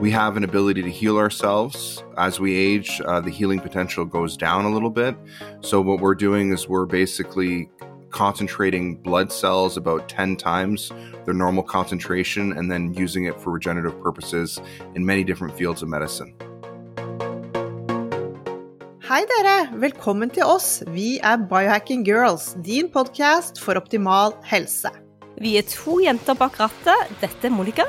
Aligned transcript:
We 0.00 0.10
have 0.10 0.38
an 0.38 0.44
ability 0.44 0.82
to 0.82 0.90
heal 0.90 1.18
ourselves 1.18 2.02
as 2.16 2.40
we 2.40 2.56
age 2.56 3.02
uh, 3.04 3.20
the 3.20 3.30
healing 3.30 3.60
potential 3.60 4.06
goes 4.06 4.34
down 4.34 4.64
a 4.64 4.70
little 4.70 4.88
bit 4.88 5.14
so 5.60 5.78
what 5.80 6.00
we're 6.00 6.14
doing 6.14 6.52
is 6.52 6.66
we're 6.66 6.86
basically 6.86 7.68
concentrating 8.08 8.96
blood 8.96 9.30
cells 9.30 9.76
about 9.76 10.08
10 10.08 10.36
times 10.36 10.90
their 11.26 11.34
normal 11.34 11.62
concentration 11.62 12.52
and 12.56 12.70
then 12.72 12.94
using 12.94 13.26
it 13.26 13.38
for 13.38 13.50
regenerative 13.50 14.00
purposes 14.02 14.58
in 14.94 15.04
many 15.04 15.22
different 15.22 15.56
fields 15.56 15.82
of 15.82 15.88
medicine 15.88 16.34
Hei 19.10 19.24
dere, 19.26 19.66
velkommen 19.74 20.30
til 20.30 20.46
oss. 20.46 20.84
Vi 20.86 21.18
er 21.18 21.40
Biohacking 21.50 22.04
Girls, 22.06 22.54
din 22.62 22.86
podkast 22.94 23.58
for 23.58 23.74
optimal 23.74 24.36
helse. 24.46 24.86
Vi 25.40 25.56
er 25.58 25.66
to 25.66 25.98
jenter 25.98 26.38
bak 26.38 26.60
rattet. 26.60 27.10
Dette 27.18 27.50
er 27.50 27.50
Monica. 27.50 27.88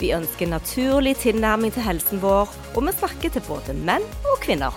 Vi 0.00 0.12
ønsker 0.12 0.50
naturlig 0.50 1.16
tilnærming 1.22 1.72
til 1.72 1.86
helsen 1.86 2.20
vår, 2.20 2.52
og 2.74 2.84
vi 2.84 2.94
snakker 2.98 3.32
til 3.32 3.44
både 3.48 3.76
menn 3.86 4.04
og 4.28 4.38
kvinner. 4.44 4.76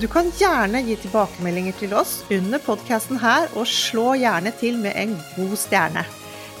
Du 0.00 0.08
kan 0.10 0.30
gjerne 0.38 0.82
gi 0.86 0.96
tilbakemeldinger 1.02 1.76
til 1.78 1.94
oss 1.98 2.20
under 2.32 2.62
podkasten 2.62 3.20
her, 3.22 3.50
og 3.58 3.68
slå 3.70 4.14
gjerne 4.22 4.54
til 4.62 4.78
med 4.82 4.96
en 4.98 5.14
god 5.36 5.54
stjerne. 5.58 6.06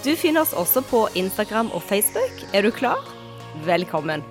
Du 0.02 0.12
finner 0.18 0.42
oss 0.42 0.54
også 0.54 0.82
på 0.90 1.06
Instagram 1.14 1.70
og 1.70 1.82
Facebook. 1.86 2.46
Er 2.52 2.66
du 2.66 2.70
klar? 2.74 3.02
Velkommen. 3.66 4.26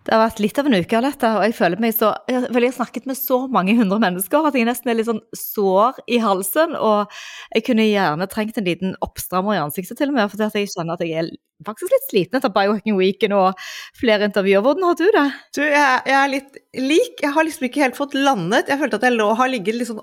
Det 0.00 0.14
har 0.14 0.22
vært 0.22 0.40
litt 0.40 0.58
av 0.58 0.68
en 0.68 0.76
uke, 0.80 0.96
Alette, 0.96 1.30
og 1.36 1.42
jeg 1.44 1.54
føler 1.58 1.80
meg 1.82 1.92
så 1.92 2.14
Jeg 2.30 2.40
har 2.48 2.64
snakket 2.72 3.08
med 3.08 3.18
så 3.18 3.42
mange 3.52 3.74
hundre 3.76 3.98
mennesker 4.00 4.48
at 4.48 4.56
jeg 4.56 4.64
nesten 4.68 4.88
er 4.88 4.96
litt 4.96 5.10
sånn 5.10 5.20
sår 5.36 6.00
i 6.08 6.22
halsen. 6.24 6.72
Og 6.78 7.12
jeg 7.52 7.66
kunne 7.66 7.84
gjerne 7.84 8.28
trengt 8.32 8.56
en 8.56 8.68
liten 8.68 8.96
oppstrammer 9.04 9.58
i 9.58 9.60
ansiktet 9.60 10.00
til 10.00 10.08
og 10.08 10.16
med, 10.16 10.32
for 10.32 10.40
jeg 10.56 10.72
kjenner 10.72 10.96
at 10.96 11.04
jeg 11.04 11.20
er 11.20 11.30
faktisk 11.66 11.92
litt 11.92 12.08
sliten 12.08 12.40
etter 12.40 12.52
Biohacking 12.54 12.96
Weekend 12.96 13.36
og 13.36 13.60
flere 14.00 14.30
intervjuer. 14.30 14.64
Hvordan 14.64 14.88
har 14.88 14.96
du 14.96 15.06
det? 15.18 15.26
Du, 15.58 15.62
jeg, 15.66 16.02
jeg 16.08 16.18
er 16.22 16.32
litt 16.32 16.60
lik. 16.80 17.20
Jeg 17.20 17.34
har 17.36 17.46
liksom 17.46 17.68
ikke 17.68 17.84
helt 17.84 18.00
fått 18.00 18.16
landet. 18.16 18.72
Jeg 18.72 18.80
følte 18.80 19.02
at 19.02 19.08
jeg 19.10 19.18
lå, 19.18 19.28
har 19.36 19.52
ligget 19.52 19.76
litt 19.76 19.90
sånn 19.92 20.00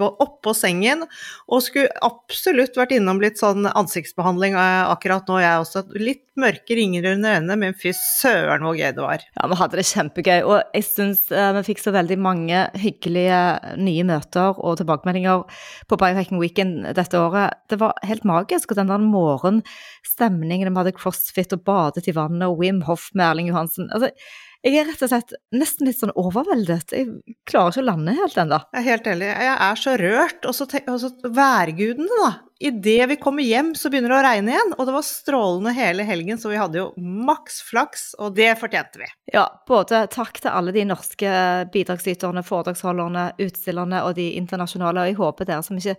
oppå, 0.00 0.24
oppå 0.24 0.54
sengen 0.56 1.04
og 1.50 1.62
skulle 1.64 1.90
absolutt 2.04 2.78
vært 2.78 2.94
innom 2.96 3.20
litt 3.22 3.40
sånn 3.40 3.68
ansiktsbehandling 3.68 4.56
eh, 4.58 4.90
akkurat 4.90 5.28
nå, 5.28 5.38
jeg 5.42 5.62
også. 5.62 5.84
Litt 6.00 6.24
mørke 6.40 6.76
ringer 6.78 7.04
under 7.12 7.36
øynene, 7.36 7.56
men 7.60 7.76
fy 7.76 7.92
søren 7.96 8.64
hvor 8.64 8.78
gøy 8.78 8.90
det 8.96 9.04
var. 9.04 9.24
Ja, 9.36 9.48
vi 9.50 9.58
hadde 9.60 9.80
det 9.80 9.86
kjempegøy, 9.90 10.38
og 10.46 10.76
jeg 10.76 10.86
syns 10.86 11.26
uh, 11.34 11.50
vi 11.58 11.64
fikk 11.68 11.82
så 11.82 11.92
veldig 11.94 12.16
mange 12.22 12.62
hyggelige 12.80 13.40
nye 13.80 14.06
møter 14.08 14.56
og 14.56 14.78
tilbakemeldinger 14.80 15.64
på 15.90 16.00
Biohacking 16.00 16.40
Weekend 16.40 16.86
dette 16.96 17.20
året. 17.20 17.58
Det 17.70 17.80
var 17.82 17.98
helt 18.08 18.24
magisk, 18.28 18.72
og 18.72 18.80
den 18.80 18.92
der 18.92 19.02
morgenstemningen 19.04 20.70
vi 20.70 20.80
hadde 20.80 20.96
crossfit 20.96 21.56
og 21.56 21.66
badet 21.68 22.08
i 22.08 22.16
vannet 22.16 22.48
og 22.48 22.62
Wim 22.62 22.84
Hoff 22.88 23.10
med 23.12 23.26
Erling 23.28 23.52
Johansen. 23.52 23.90
Altså, 23.92 24.14
jeg 24.60 24.76
er 24.76 24.90
rett 24.90 25.00
og 25.06 25.08
slett 25.08 25.32
nesten 25.56 25.88
litt 25.88 25.96
sånn 25.96 26.12
overveldet. 26.20 26.92
Jeg 26.92 27.36
klarer 27.48 27.72
ikke 27.72 27.80
å 27.80 27.86
lande 27.86 28.12
helt 28.18 28.36
ennå. 28.42 28.58
Jeg 28.74 28.82
er 28.82 28.88
helt 28.90 29.06
enig. 29.08 29.30
Jeg 29.30 29.54
er 29.54 29.80
så 29.80 29.94
rørt. 29.96 30.44
Og 30.44 30.56
så, 30.56 30.66
og 30.68 30.98
så 31.00 31.10
værgudene, 31.32 32.18
da. 32.20 32.30
Idet 32.60 33.06
vi 33.08 33.16
kommer 33.16 33.46
hjem, 33.46 33.70
så 33.72 33.88
begynner 33.88 34.12
det 34.12 34.18
å 34.18 34.26
regne 34.26 34.52
igjen. 34.52 34.74
Og 34.76 34.84
det 34.84 34.96
var 34.98 35.06
strålende 35.08 35.72
hele 35.72 36.04
helgen, 36.04 36.36
så 36.36 36.52
vi 36.52 36.60
hadde 36.60 36.76
jo 36.82 36.90
maks 37.00 37.62
flaks, 37.70 38.04
og 38.20 38.36
det 38.36 38.50
fortjente 38.60 39.00
vi. 39.00 39.08
Ja, 39.32 39.46
både 39.70 40.02
takk 40.12 40.42
til 40.44 40.52
alle 40.52 40.76
de 40.76 40.84
norske 40.90 41.32
bidragsyterne, 41.72 42.44
foredragsholderne, 42.44 43.30
utstillerne 43.40 44.04
og 44.04 44.12
de 44.20 44.28
internasjonale. 44.42 45.06
Og 45.06 45.14
jeg 45.14 45.20
håper 45.22 45.48
dere 45.48 45.64
som 45.64 45.80
ikke 45.80 45.96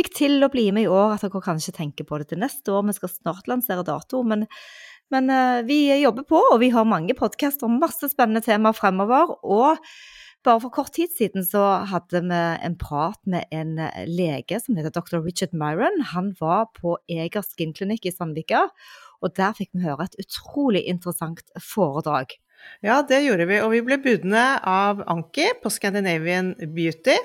fikk 0.00 0.14
til 0.16 0.40
å 0.40 0.52
bli 0.56 0.70
med 0.72 0.88
i 0.88 0.92
år, 0.92 1.18
at 1.18 1.28
dere 1.28 1.44
kanskje 1.44 1.76
tenker 1.76 2.08
på 2.08 2.22
det 2.22 2.32
til 2.32 2.40
neste 2.40 2.72
år. 2.72 2.88
Vi 2.88 2.96
skal 3.02 3.12
snart 3.18 3.52
lansere 3.52 3.84
dato. 3.84 4.24
men 4.24 4.48
men 5.14 5.32
uh, 5.32 5.64
vi 5.66 5.86
jobber 6.02 6.26
på, 6.28 6.40
og 6.52 6.60
vi 6.62 6.70
har 6.74 6.88
mange 6.88 7.16
podkaster 7.18 7.68
om 7.68 7.80
masse 7.82 8.10
spennende 8.12 8.44
temaer 8.44 8.76
fremover. 8.76 9.34
Og 9.42 9.80
bare 10.46 10.62
for 10.62 10.72
kort 10.72 10.92
tid 10.96 11.12
siden 11.16 11.44
så 11.44 11.62
hadde 11.90 12.22
vi 12.24 12.42
en 12.66 12.76
prat 12.78 13.18
med 13.26 13.48
en 13.52 13.74
lege 14.06 14.60
som 14.62 14.78
heter 14.78 14.94
dr. 14.94 15.18
Richard 15.24 15.56
Myron. 15.56 16.02
Han 16.14 16.34
var 16.40 16.68
på 16.76 16.96
Eger 17.10 17.44
skinklinikk 17.44 18.06
i 18.06 18.14
Sandvika, 18.14 18.68
og 19.18 19.34
der 19.36 19.56
fikk 19.58 19.72
vi 19.74 19.86
høre 19.88 20.06
et 20.06 20.20
utrolig 20.22 20.84
interessant 20.88 21.42
foredrag. 21.62 22.38
Ja, 22.82 23.00
det 23.06 23.22
gjorde 23.24 23.46
vi, 23.50 23.58
og 23.62 23.72
vi 23.74 23.82
ble 23.86 23.98
budne 24.02 24.44
av 24.66 25.02
Anki 25.10 25.48
på 25.62 25.70
Scandinavian 25.72 26.52
Beauty. 26.74 27.16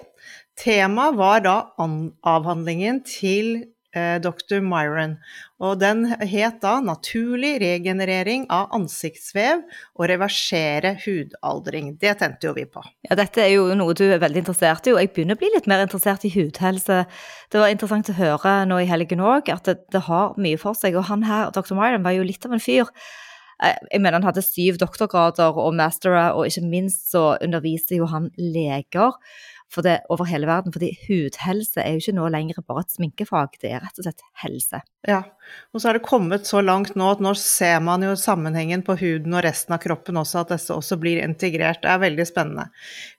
Temaet 0.60 1.18
var 1.18 1.44
da 1.46 1.56
avhandlingen 1.78 3.02
til 3.08 3.56
eh, 3.58 3.70
dr. 3.94 4.60
Myron, 4.66 5.18
og 5.62 5.80
den 5.80 6.06
het 6.06 6.60
da 6.62 6.80
'Naturlig 6.82 7.60
regenerering 7.62 8.46
av 8.50 8.72
ansiktsvev 8.74 9.62
og 9.96 10.10
reversere 10.10 10.96
hudaldring'. 11.06 12.00
Det 12.00 12.18
tente 12.20 12.48
jo 12.48 12.54
vi 12.54 12.66
på. 12.66 12.84
Ja, 13.10 13.16
dette 13.16 13.42
er 13.42 13.54
jo 13.54 13.74
noe 13.76 13.94
du 13.94 14.04
er 14.04 14.20
veldig 14.20 14.44
interessert 14.44 14.88
i, 14.88 14.94
og 14.94 15.00
jeg 15.00 15.14
begynner 15.14 15.36
å 15.36 15.40
bli 15.40 15.52
litt 15.54 15.68
mer 15.68 15.86
interessert 15.86 16.26
i 16.26 16.34
hudhelse. 16.34 17.06
Det 17.52 17.60
var 17.60 17.70
interessant 17.70 18.10
å 18.10 18.18
høre 18.18 18.66
nå 18.66 18.82
i 18.82 18.90
helgen 18.90 19.20
òg 19.20 19.50
at 19.50 19.64
det, 19.66 19.78
det, 19.92 20.02
har 20.10 20.34
mye 20.38 20.58
for 20.58 20.74
seg, 20.74 20.96
og 20.96 21.06
han 21.06 21.24
her, 21.24 21.52
dr. 21.52 21.76
Myron, 21.76 22.04
var 22.04 22.18
jo 22.18 22.24
litt 22.24 22.46
av 22.46 22.54
en 22.54 22.60
fyr. 22.60 22.90
Jeg 23.64 24.02
mener 24.02 24.18
han 24.18 24.26
hadde 24.28 24.42
syv 24.44 24.78
doktorgrader 24.82 25.56
og 25.56 25.76
mastere, 25.78 26.34
og 26.34 26.50
ikke 26.50 26.66
minst 26.68 27.12
så 27.12 27.38
underviste 27.40 27.96
jo 27.96 28.10
han 28.12 28.32
leger 28.38 29.14
det 29.82 30.02
over 30.14 30.28
hele 30.30 30.48
verden. 30.48 30.74
Fordi 30.76 30.92
hudhelse 31.08 31.82
er 31.82 31.96
jo 31.96 32.04
ikke 32.04 32.16
nå 32.20 32.28
lenger 32.30 32.62
bare 32.68 32.84
et 32.86 32.94
sminkefag, 32.94 33.58
det 33.62 33.72
er 33.72 33.82
rett 33.82 33.98
og 33.98 34.06
slett 34.06 34.22
helse. 34.44 34.84
Ja, 35.10 35.24
og 35.74 35.82
så 35.82 35.90
er 35.90 35.98
det 35.98 36.06
kommet 36.06 36.46
så 36.46 36.62
langt 36.62 36.94
nå 37.00 37.08
at 37.12 37.22
nå 37.24 37.32
ser 37.40 37.80
man 37.84 38.04
jo 38.06 38.14
sammenhengen 38.20 38.84
på 38.86 38.96
huden 39.00 39.34
og 39.34 39.44
resten 39.46 39.74
av 39.76 39.82
kroppen 39.84 40.20
også, 40.22 40.44
at 40.44 40.54
disse 40.54 40.76
også 40.76 41.00
blir 41.02 41.22
integrert. 41.24 41.82
Det 41.82 41.90
er 41.90 42.02
veldig 42.04 42.26
spennende. 42.30 42.68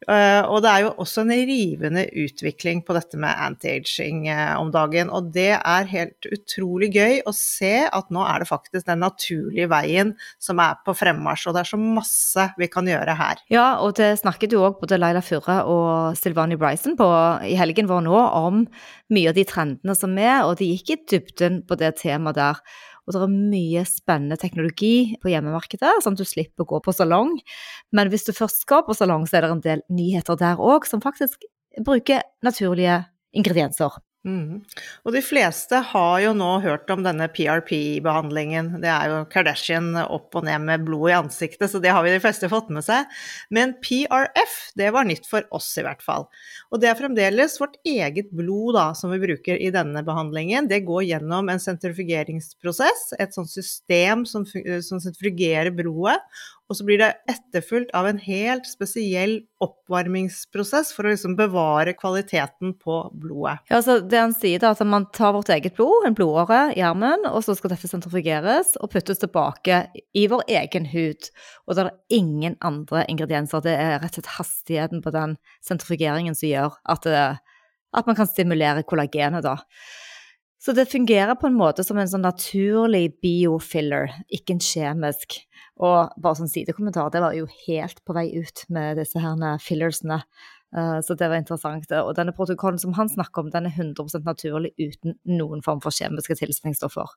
Og 0.06 0.60
det 0.62 0.70
er 0.70 0.84
jo 0.84 0.92
også 1.02 1.24
en 1.24 1.34
rivende 1.34 2.04
utvikling 2.24 2.84
på 2.86 2.94
dette 2.96 3.18
med 3.20 3.34
anti-aging 3.34 4.28
om 4.60 4.70
dagen, 4.74 5.10
og 5.10 5.32
det 5.34 5.52
er 5.56 5.90
helt 5.90 6.28
utrolig 6.30 6.92
gøy 6.94 7.20
å 7.26 7.34
se 7.34 7.74
at 7.90 8.14
nå 8.14 8.22
er 8.22 8.44
det 8.44 8.50
faktisk 8.50 8.86
den 8.86 9.02
naturlige 9.02 9.68
veien 9.72 10.14
som 10.42 10.62
er 10.62 10.78
på 10.86 10.94
fremmarsj, 10.96 11.48
og 11.50 11.58
det 11.58 11.64
er 11.64 11.72
så 11.74 11.80
masse 11.80 12.48
vi 12.60 12.70
kan 12.70 12.86
gjøre 12.88 13.18
her. 13.18 13.42
Ja, 13.52 13.66
og 13.82 13.96
det 13.98 14.12
snakket 14.22 14.54
jo 14.54 14.62
òg 14.68 14.78
både 14.82 15.00
Laila 15.00 15.24
Furre 15.24 15.60
og 15.66 16.18
Silvani 16.20 16.58
Bryson 16.60 16.94
på 16.98 17.10
i 17.50 17.58
helgen 17.58 17.90
vår 17.90 18.06
nå 18.06 18.14
om 18.14 18.64
mye 19.12 19.30
av 19.30 19.36
de 19.36 19.44
trendene 19.48 19.94
som 19.98 20.14
er, 20.18 20.46
og 20.46 20.56
de 20.62 20.70
gikk 20.72 20.94
i 20.94 21.00
dybden 21.12 21.62
på 21.66 21.74
det 21.80 21.96
temaet 21.98 22.13
der. 22.36 22.60
Og 23.04 23.12
det 23.12 23.20
er 23.20 23.32
mye 23.32 23.82
spennende 23.88 24.38
teknologi 24.40 25.16
på 25.20 25.28
hjemmemarkedet, 25.32 26.00
sånn 26.04 26.16
at 26.16 26.22
du 26.22 26.28
slipper 26.28 26.64
å 26.64 26.70
gå 26.70 26.80
på 26.86 26.94
salong. 26.96 27.34
Men 27.92 28.08
hvis 28.12 28.24
du 28.28 28.32
først 28.32 28.64
skal 28.64 28.84
på 28.86 28.96
salong, 28.96 29.26
så 29.28 29.38
er 29.38 29.44
det 29.44 29.52
en 29.52 29.64
del 29.66 29.84
nyheter 29.92 30.38
der 30.40 30.62
òg, 30.62 30.88
som 30.88 31.02
faktisk 31.04 31.44
bruker 31.84 32.22
naturlige 32.46 33.02
ingredienser. 33.36 33.98
Mm. 34.24 34.62
Og 35.04 35.12
de 35.12 35.20
fleste 35.20 35.76
har 35.90 36.14
jo 36.22 36.30
nå 36.36 36.48
hørt 36.64 36.88
om 36.92 37.02
denne 37.04 37.26
PRP-behandlingen. 37.28 38.70
Det 38.80 38.88
er 38.88 39.10
jo 39.12 39.18
Kardashian 39.28 39.90
opp 40.00 40.38
og 40.38 40.46
ned 40.46 40.64
med 40.64 40.86
blod 40.86 41.10
i 41.10 41.16
ansiktet, 41.18 41.68
så 41.68 41.80
det 41.82 41.92
har 41.92 42.00
vi 42.06 42.14
de 42.14 42.22
fleste 42.24 42.48
fått 42.48 42.70
med 42.72 42.86
seg. 42.86 43.04
Men 43.52 43.76
PRF, 43.84 44.56
det 44.80 44.88
var 44.96 45.04
nytt 45.08 45.28
for 45.28 45.44
oss 45.54 45.68
i 45.76 45.84
hvert 45.84 46.00
fall. 46.04 46.24
Og 46.72 46.80
det 46.80 46.88
er 46.88 46.98
fremdeles 46.98 47.58
vårt 47.60 47.76
eget 47.84 48.32
blod 48.32 48.78
da, 48.78 48.86
som 48.96 49.12
vi 49.12 49.20
bruker 49.20 49.60
i 49.60 49.68
denne 49.74 50.00
behandlingen. 50.06 50.72
Det 50.72 50.86
går 50.88 51.04
gjennom 51.10 51.52
en 51.52 51.60
sentrifugeringsprosess, 51.60 53.10
et 53.20 53.36
sånt 53.36 53.52
system 53.52 54.24
som, 54.28 54.48
som 54.48 55.04
sentrifugerer 55.04 55.74
blodet, 55.76 56.16
og 56.64 56.78
så 56.78 56.84
blir 56.86 57.00
det 57.00 57.10
etterfulgt 57.28 57.90
av 57.96 58.06
en 58.08 58.18
helt 58.24 58.64
spesiell 58.64 59.34
oppvarmingsprosess 59.64 60.94
for 60.96 61.04
å 61.04 61.12
liksom 61.12 61.34
bevare 61.36 61.92
kvaliteten 61.98 62.72
på 62.80 63.00
blodet. 63.20 63.58
Ja, 63.68 63.82
altså 63.82 63.98
det 64.00 64.20
han 64.20 64.32
sier 64.36 64.62
da, 64.62 64.72
at 64.72 64.80
Man 64.88 65.10
tar 65.12 65.34
vårt 65.36 65.52
eget 65.52 65.76
blod, 65.76 66.06
en 66.08 66.16
blodåre 66.16 66.72
i 66.76 66.80
armen, 66.84 67.26
og 67.28 67.44
så 67.44 67.56
skal 67.58 67.74
dette 67.74 67.90
sentrifugeres 67.90 68.74
og 68.80 68.94
puttes 68.94 69.20
tilbake 69.20 69.82
i 70.16 70.24
vår 70.30 70.46
egen 70.60 70.88
hud. 70.88 71.28
Og 71.68 71.76
det 71.76 71.84
er 71.84 71.92
ingen 72.16 72.56
andre 72.64 73.04
ingredienser. 73.12 73.64
Det 73.64 73.76
er 73.76 73.98
rett 73.98 74.16
og 74.16 74.22
slett 74.22 74.36
hastigheten 74.38 75.04
på 75.04 75.12
den 75.12 75.36
sentrifugeringen 75.64 76.38
som 76.38 76.48
gjør 76.48 76.80
at, 76.88 77.04
det, 77.04 77.26
at 77.92 78.08
man 78.08 78.16
kan 78.16 78.30
stimulere 78.30 78.86
kollagenet. 78.88 79.44
da. 79.44 79.58
Så 80.64 80.72
det 80.72 80.86
fungerer 80.88 81.36
på 81.36 81.50
en 81.50 81.58
måte 81.58 81.84
som 81.84 81.98
en 82.00 82.08
sånn 82.08 82.22
naturlig 82.24 83.18
biofiller, 83.20 84.08
ikke 84.32 84.54
en 84.54 84.62
kjemisk. 84.64 85.36
Og 85.84 86.14
bare 86.16 86.38
sånn 86.38 86.48
sidekommentar, 86.48 87.10
det 87.12 87.20
var 87.20 87.36
jo 87.36 87.44
helt 87.66 88.00
på 88.06 88.16
vei 88.16 88.30
ut 88.32 88.62
med 88.72 88.96
disse 88.96 89.20
her 89.20 89.36
fillersene. 89.60 90.22
Uh, 90.74 90.98
så 91.04 91.18
det 91.20 91.28
var 91.28 91.42
interessant. 91.42 91.92
Og 92.00 92.14
denne 92.16 92.32
protokollen 92.32 92.80
som 92.80 92.96
han 92.96 93.12
snakker 93.12 93.44
om, 93.44 93.52
den 93.52 93.68
er 93.68 93.76
100% 93.76 94.24
naturlig 94.24 94.72
uten 94.80 95.18
noen 95.28 95.60
form 95.66 95.84
for 95.84 95.92
kjemiske 95.92 96.38
tilsetningsstoffer. 96.40 97.12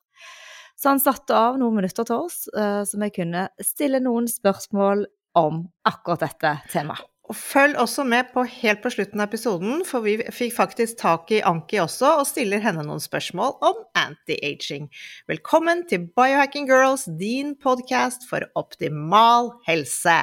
Så 0.78 0.92
han 0.92 1.02
satte 1.02 1.34
av 1.34 1.56
noen 1.58 1.80
minutter 1.80 2.06
til 2.06 2.28
oss, 2.28 2.44
uh, 2.52 2.84
så 2.84 3.00
vi 3.00 3.14
kunne 3.16 3.48
stille 3.64 4.04
noen 4.04 4.28
spørsmål 4.28 5.08
om 5.40 5.64
akkurat 5.88 6.28
dette 6.28 6.58
temaet. 6.74 7.08
Og 7.28 7.36
følg 7.36 7.76
også 7.76 8.06
med 8.08 8.30
på 8.34 8.46
helt 8.48 8.80
på 8.84 8.92
slutten 8.94 9.20
av 9.20 9.28
episoden, 9.28 9.82
for 9.88 10.06
vi 10.06 10.16
fikk 10.32 10.56
faktisk 10.56 11.00
tak 11.02 11.32
i 11.36 11.42
Anki 11.44 11.82
også, 11.84 12.14
og 12.22 12.30
stiller 12.30 12.64
henne 12.64 12.86
noen 12.88 13.04
spørsmål 13.04 13.58
om 13.68 13.82
anti-aging. 14.00 14.88
Velkommen 15.28 15.84
til 15.92 16.08
Biohacking 16.16 16.72
Girls, 16.72 17.04
din 17.20 17.58
podkast 17.60 18.30
for 18.30 18.48
optimal 18.56 19.58
helse. 19.68 20.22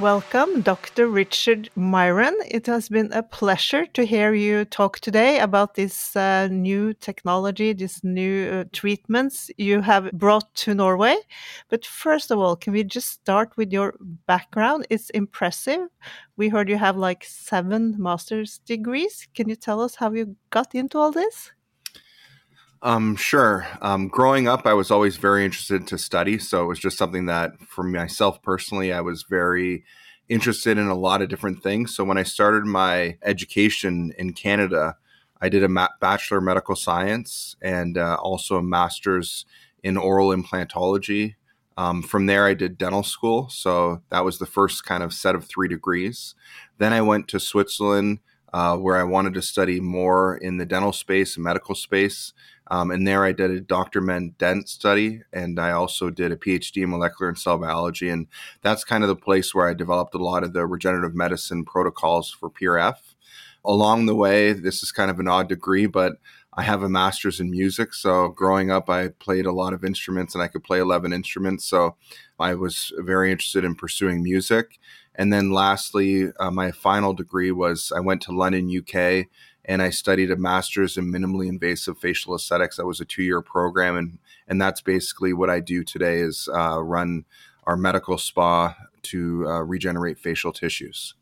Welcome, 0.00 0.60
Dr. 0.60 1.08
Richard 1.08 1.70
Miron. 1.74 2.36
It 2.50 2.66
has 2.66 2.90
been 2.90 3.10
a 3.14 3.22
pleasure 3.22 3.86
to 3.86 4.04
hear 4.04 4.34
you 4.34 4.66
talk 4.66 5.00
today 5.00 5.38
about 5.38 5.74
this 5.74 6.14
uh, 6.14 6.48
new 6.48 6.92
technology, 6.92 7.72
these 7.72 8.04
new 8.04 8.46
uh, 8.46 8.64
treatments 8.74 9.50
you 9.56 9.80
have 9.80 10.12
brought 10.12 10.54
to 10.56 10.74
Norway. 10.74 11.16
But 11.70 11.86
first 11.86 12.30
of 12.30 12.38
all, 12.38 12.56
can 12.56 12.74
we 12.74 12.84
just 12.84 13.08
start 13.08 13.56
with 13.56 13.72
your 13.72 13.94
background? 14.26 14.86
It's 14.90 15.08
impressive. 15.10 15.88
We 16.36 16.50
heard 16.50 16.68
you 16.68 16.76
have 16.76 16.98
like 16.98 17.24
seven 17.24 17.94
master's 17.96 18.58
degrees. 18.66 19.26
Can 19.34 19.48
you 19.48 19.56
tell 19.56 19.80
us 19.80 19.94
how 19.94 20.12
you 20.12 20.36
got 20.50 20.74
into 20.74 20.98
all 20.98 21.10
this? 21.10 21.52
Um, 22.82 23.16
sure. 23.16 23.66
Um, 23.80 24.08
growing 24.08 24.48
up, 24.48 24.66
I 24.66 24.74
was 24.74 24.90
always 24.90 25.16
very 25.16 25.44
interested 25.44 25.86
to 25.88 25.98
study. 25.98 26.38
So 26.38 26.62
it 26.62 26.66
was 26.66 26.78
just 26.78 26.98
something 26.98 27.26
that, 27.26 27.52
for 27.60 27.82
myself 27.82 28.42
personally, 28.42 28.92
I 28.92 29.00
was 29.00 29.24
very 29.24 29.84
interested 30.28 30.76
in 30.78 30.86
a 30.88 30.94
lot 30.94 31.22
of 31.22 31.28
different 31.28 31.62
things. 31.62 31.94
So 31.94 32.04
when 32.04 32.18
I 32.18 32.22
started 32.22 32.64
my 32.64 33.16
education 33.22 34.12
in 34.18 34.32
Canada, 34.32 34.96
I 35.40 35.48
did 35.48 35.62
a 35.62 35.68
ma- 35.68 35.88
bachelor 36.00 36.40
medical 36.40 36.76
science 36.76 37.56
and 37.62 37.96
uh, 37.96 38.16
also 38.20 38.56
a 38.56 38.62
master's 38.62 39.46
in 39.82 39.96
oral 39.96 40.28
implantology. 40.28 41.34
Um, 41.78 42.02
from 42.02 42.26
there, 42.26 42.46
I 42.46 42.54
did 42.54 42.78
dental 42.78 43.02
school. 43.02 43.48
So 43.50 44.02
that 44.10 44.24
was 44.24 44.38
the 44.38 44.46
first 44.46 44.84
kind 44.84 45.02
of 45.02 45.12
set 45.12 45.34
of 45.34 45.44
three 45.44 45.68
degrees. 45.68 46.34
Then 46.78 46.92
I 46.92 47.02
went 47.02 47.28
to 47.28 47.40
Switzerland, 47.40 48.20
uh, 48.52 48.76
where 48.76 48.96
I 48.96 49.04
wanted 49.04 49.34
to 49.34 49.42
study 49.42 49.80
more 49.80 50.36
in 50.36 50.56
the 50.56 50.66
dental 50.66 50.92
space 50.92 51.36
and 51.36 51.44
medical 51.44 51.74
space. 51.74 52.32
Um, 52.68 52.90
and 52.90 53.06
there 53.06 53.24
I 53.24 53.32
did 53.32 53.50
a 53.50 53.60
Dr. 53.60 54.00
med. 54.00 54.38
dent. 54.38 54.68
study, 54.68 55.22
and 55.32 55.58
I 55.60 55.70
also 55.70 56.10
did 56.10 56.32
a 56.32 56.36
PhD 56.36 56.82
in 56.82 56.90
molecular 56.90 57.28
and 57.28 57.38
cell 57.38 57.58
biology. 57.58 58.08
And 58.08 58.26
that's 58.62 58.84
kind 58.84 59.04
of 59.04 59.08
the 59.08 59.16
place 59.16 59.54
where 59.54 59.68
I 59.68 59.74
developed 59.74 60.14
a 60.14 60.18
lot 60.18 60.42
of 60.42 60.52
the 60.52 60.66
regenerative 60.66 61.14
medicine 61.14 61.64
protocols 61.64 62.30
for 62.30 62.50
PRF. 62.50 62.96
Along 63.64 64.06
the 64.06 64.14
way, 64.14 64.52
this 64.52 64.82
is 64.82 64.92
kind 64.92 65.10
of 65.10 65.18
an 65.20 65.28
odd 65.28 65.48
degree, 65.48 65.86
but 65.86 66.14
I 66.58 66.62
have 66.62 66.82
a 66.82 66.88
master's 66.88 67.38
in 67.38 67.50
music. 67.50 67.92
So 67.92 68.28
growing 68.28 68.70
up, 68.70 68.88
I 68.88 69.08
played 69.08 69.44
a 69.44 69.52
lot 69.52 69.74
of 69.74 69.84
instruments 69.84 70.34
and 70.34 70.42
I 70.42 70.48
could 70.48 70.64
play 70.64 70.78
11 70.78 71.12
instruments. 71.12 71.66
So 71.66 71.96
I 72.38 72.54
was 72.54 72.92
very 72.98 73.30
interested 73.30 73.64
in 73.64 73.74
pursuing 73.74 74.22
music. 74.22 74.78
And 75.16 75.32
then 75.32 75.50
lastly, 75.50 76.30
uh, 76.38 76.50
my 76.50 76.70
final 76.70 77.14
degree 77.14 77.50
was 77.50 77.92
I 77.94 78.00
went 78.00 78.20
to 78.22 78.32
London, 78.32 78.70
UK, 78.70 79.26
and 79.64 79.82
I 79.82 79.90
studied 79.90 80.30
a 80.30 80.36
master's 80.36 80.96
in 80.96 81.10
minimally 81.10 81.48
invasive 81.48 81.98
facial 81.98 82.34
aesthetics. 82.34 82.76
That 82.76 82.86
was 82.86 83.00
a 83.00 83.04
two-year 83.04 83.40
program, 83.42 83.96
and 83.96 84.18
and 84.46 84.60
that's 84.60 84.80
basically 84.80 85.32
what 85.32 85.50
I 85.50 85.60
do 85.60 85.82
today 85.82 86.18
is 86.18 86.48
uh, 86.54 86.80
run 86.80 87.24
our 87.64 87.76
medical 87.76 88.18
spa 88.18 88.76
to 89.02 89.46
uh, 89.48 89.62
regenerate 89.62 90.18
facial 90.18 90.52
tissues. 90.52 91.14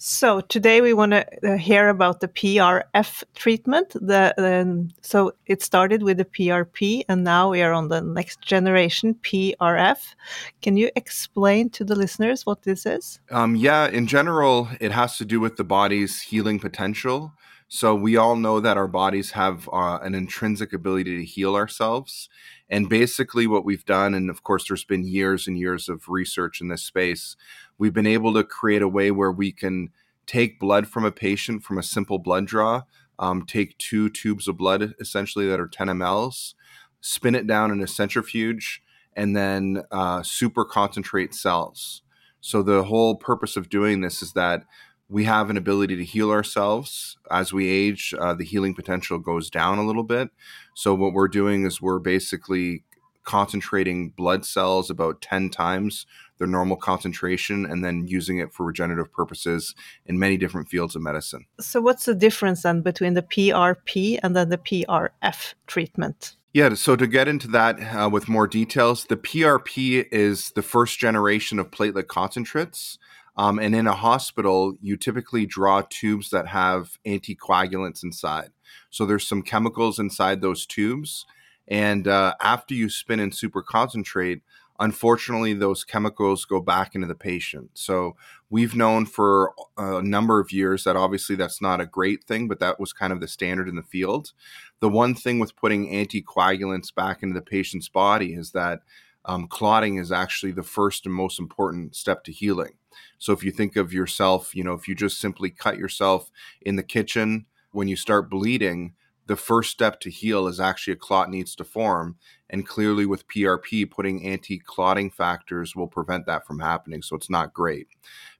So 0.00 0.40
today 0.40 0.80
we 0.80 0.94
want 0.94 1.10
to 1.10 1.26
uh, 1.42 1.56
hear 1.56 1.88
about 1.88 2.20
the 2.20 2.28
PRF 2.28 3.24
treatment. 3.34 3.90
The, 3.94 4.88
so 5.02 5.32
it 5.46 5.60
started 5.60 6.04
with 6.04 6.18
the 6.18 6.24
PRP, 6.24 7.02
and 7.08 7.24
now 7.24 7.50
we 7.50 7.62
are 7.62 7.72
on 7.72 7.88
the 7.88 8.00
next 8.00 8.40
generation 8.40 9.14
PRF. 9.14 10.14
Can 10.62 10.76
you 10.76 10.88
explain 10.94 11.68
to 11.70 11.82
the 11.82 11.96
listeners 11.96 12.46
what 12.46 12.62
this 12.62 12.86
is? 12.86 13.18
Um, 13.32 13.56
yeah, 13.56 13.88
in 13.88 14.06
general, 14.06 14.68
it 14.80 14.92
has 14.92 15.18
to 15.18 15.24
do 15.24 15.40
with 15.40 15.56
the 15.56 15.64
body's 15.64 16.20
healing 16.20 16.60
potential. 16.60 17.32
So 17.66 17.94
we 17.94 18.16
all 18.16 18.36
know 18.36 18.60
that 18.60 18.76
our 18.76 18.88
bodies 18.88 19.32
have 19.32 19.68
uh, 19.72 19.98
an 20.00 20.14
intrinsic 20.14 20.72
ability 20.72 21.18
to 21.18 21.24
heal 21.24 21.56
ourselves. 21.56 22.28
And 22.70 22.88
basically, 22.88 23.46
what 23.46 23.64
we've 23.64 23.84
done, 23.84 24.14
and 24.14 24.30
of 24.30 24.42
course, 24.42 24.68
there's 24.68 24.84
been 24.84 25.06
years 25.06 25.46
and 25.46 25.58
years 25.58 25.88
of 25.88 26.08
research 26.08 26.60
in 26.60 26.68
this 26.68 26.82
space, 26.82 27.36
we've 27.78 27.94
been 27.94 28.06
able 28.06 28.34
to 28.34 28.44
create 28.44 28.82
a 28.82 28.88
way 28.88 29.10
where 29.10 29.32
we 29.32 29.52
can 29.52 29.90
take 30.26 30.60
blood 30.60 30.86
from 30.86 31.04
a 31.04 31.12
patient 31.12 31.62
from 31.62 31.78
a 31.78 31.82
simple 31.82 32.18
blood 32.18 32.46
draw, 32.46 32.82
um, 33.18 33.44
take 33.46 33.78
two 33.78 34.10
tubes 34.10 34.46
of 34.46 34.56
blood 34.56 34.94
essentially 35.00 35.48
that 35.48 35.60
are 35.60 35.68
10 35.68 35.88
mLs, 35.88 36.54
spin 37.00 37.34
it 37.34 37.46
down 37.46 37.70
in 37.70 37.80
a 37.80 37.86
centrifuge, 37.86 38.82
and 39.16 39.36
then 39.36 39.82
uh, 39.90 40.22
super 40.22 40.64
concentrate 40.64 41.34
cells. 41.34 42.02
So, 42.40 42.62
the 42.62 42.84
whole 42.84 43.16
purpose 43.16 43.56
of 43.56 43.68
doing 43.68 44.00
this 44.00 44.22
is 44.22 44.32
that 44.34 44.62
we 45.08 45.24
have 45.24 45.50
an 45.50 45.56
ability 45.56 45.96
to 45.96 46.04
heal 46.04 46.30
ourselves 46.30 47.16
as 47.30 47.52
we 47.52 47.68
age. 47.68 48.14
Uh, 48.16 48.34
the 48.34 48.44
healing 48.44 48.74
potential 48.74 49.18
goes 49.18 49.50
down 49.50 49.78
a 49.78 49.86
little 49.86 50.04
bit. 50.04 50.28
So, 50.74 50.94
what 50.94 51.14
we're 51.14 51.28
doing 51.28 51.66
is 51.66 51.82
we're 51.82 51.98
basically 51.98 52.84
concentrating 53.24 54.10
blood 54.10 54.46
cells 54.46 54.88
about 54.88 55.20
10 55.20 55.50
times 55.50 56.06
their 56.38 56.46
normal 56.46 56.76
concentration 56.76 57.66
and 57.66 57.84
then 57.84 58.06
using 58.06 58.38
it 58.38 58.52
for 58.52 58.66
regenerative 58.66 59.12
purposes 59.12 59.74
in 60.06 60.18
many 60.18 60.36
different 60.36 60.68
fields 60.68 60.96
of 60.96 61.02
medicine. 61.02 61.46
So, 61.60 61.80
what's 61.80 62.04
the 62.04 62.14
difference 62.14 62.62
then 62.62 62.82
between 62.82 63.14
the 63.14 63.22
PRP 63.22 64.18
and 64.22 64.34
then 64.34 64.48
the 64.48 64.58
PRF 64.58 65.54
treatment? 65.66 66.36
Yeah, 66.54 66.74
so 66.74 66.96
to 66.96 67.06
get 67.06 67.28
into 67.28 67.46
that 67.48 67.78
uh, 67.78 68.08
with 68.10 68.28
more 68.28 68.46
details, 68.46 69.04
the 69.04 69.16
PRP 69.16 70.06
is 70.10 70.50
the 70.54 70.62
first 70.62 70.98
generation 70.98 71.58
of 71.58 71.70
platelet 71.70 72.06
concentrates. 72.06 72.98
Um, 73.36 73.60
and 73.60 73.74
in 73.74 73.86
a 73.86 73.94
hospital, 73.94 74.76
you 74.80 74.96
typically 74.96 75.46
draw 75.46 75.82
tubes 75.88 76.30
that 76.30 76.48
have 76.48 76.98
anticoagulants 77.06 78.02
inside. 78.02 78.50
So 78.90 79.06
there's 79.06 79.26
some 79.26 79.42
chemicals 79.42 80.00
inside 80.00 80.40
those 80.40 80.66
tubes. 80.66 81.24
And 81.68 82.08
uh, 82.08 82.34
after 82.40 82.74
you 82.74 82.88
spin 82.88 83.20
and 83.20 83.34
super 83.34 83.62
concentrate, 83.62 84.42
unfortunately, 84.80 85.54
those 85.54 85.84
chemicals 85.84 86.44
go 86.44 86.60
back 86.60 86.94
into 86.94 87.06
the 87.06 87.14
patient. 87.14 87.70
So 87.74 88.16
we've 88.50 88.76
known 88.76 89.06
for 89.06 89.52
a 89.76 90.02
number 90.02 90.40
of 90.40 90.52
years 90.52 90.84
that 90.84 90.96
obviously 90.96 91.36
that's 91.36 91.60
not 91.60 91.80
a 91.80 91.86
great 91.86 92.24
thing, 92.24 92.48
but 92.48 92.60
that 92.60 92.78
was 92.78 92.92
kind 92.92 93.12
of 93.12 93.20
the 93.20 93.28
standard 93.28 93.68
in 93.68 93.76
the 93.76 93.82
field. 93.82 94.32
The 94.80 94.88
one 94.88 95.14
thing 95.14 95.38
with 95.38 95.56
putting 95.56 95.88
anticoagulants 95.88 96.94
back 96.94 97.22
into 97.22 97.34
the 97.34 97.42
patient's 97.42 97.88
body 97.88 98.34
is 98.34 98.52
that 98.52 98.80
um, 99.24 99.48
clotting 99.48 99.96
is 99.96 100.12
actually 100.12 100.52
the 100.52 100.62
first 100.62 101.04
and 101.04 101.14
most 101.14 101.38
important 101.38 101.94
step 101.94 102.24
to 102.24 102.32
healing. 102.32 102.74
So 103.18 103.32
if 103.32 103.42
you 103.42 103.50
think 103.50 103.76
of 103.76 103.92
yourself, 103.92 104.54
you 104.54 104.64
know, 104.64 104.74
if 104.74 104.88
you 104.88 104.94
just 104.94 105.20
simply 105.20 105.50
cut 105.50 105.76
yourself 105.76 106.30
in 106.62 106.76
the 106.76 106.82
kitchen, 106.82 107.46
when 107.72 107.88
you 107.88 107.96
start 107.96 108.30
bleeding, 108.30 108.94
the 109.28 109.36
first 109.36 109.70
step 109.70 110.00
to 110.00 110.10
heal 110.10 110.48
is 110.48 110.58
actually 110.58 110.94
a 110.94 110.96
clot 110.96 111.30
needs 111.30 111.54
to 111.54 111.64
form. 111.64 112.16
And 112.50 112.66
clearly, 112.66 113.04
with 113.04 113.28
PRP, 113.28 113.88
putting 113.88 114.26
anti 114.26 114.58
clotting 114.58 115.10
factors 115.10 115.76
will 115.76 115.86
prevent 115.86 116.26
that 116.26 116.46
from 116.46 116.60
happening. 116.60 117.02
So 117.02 117.14
it's 117.14 117.30
not 117.30 117.52
great. 117.52 117.88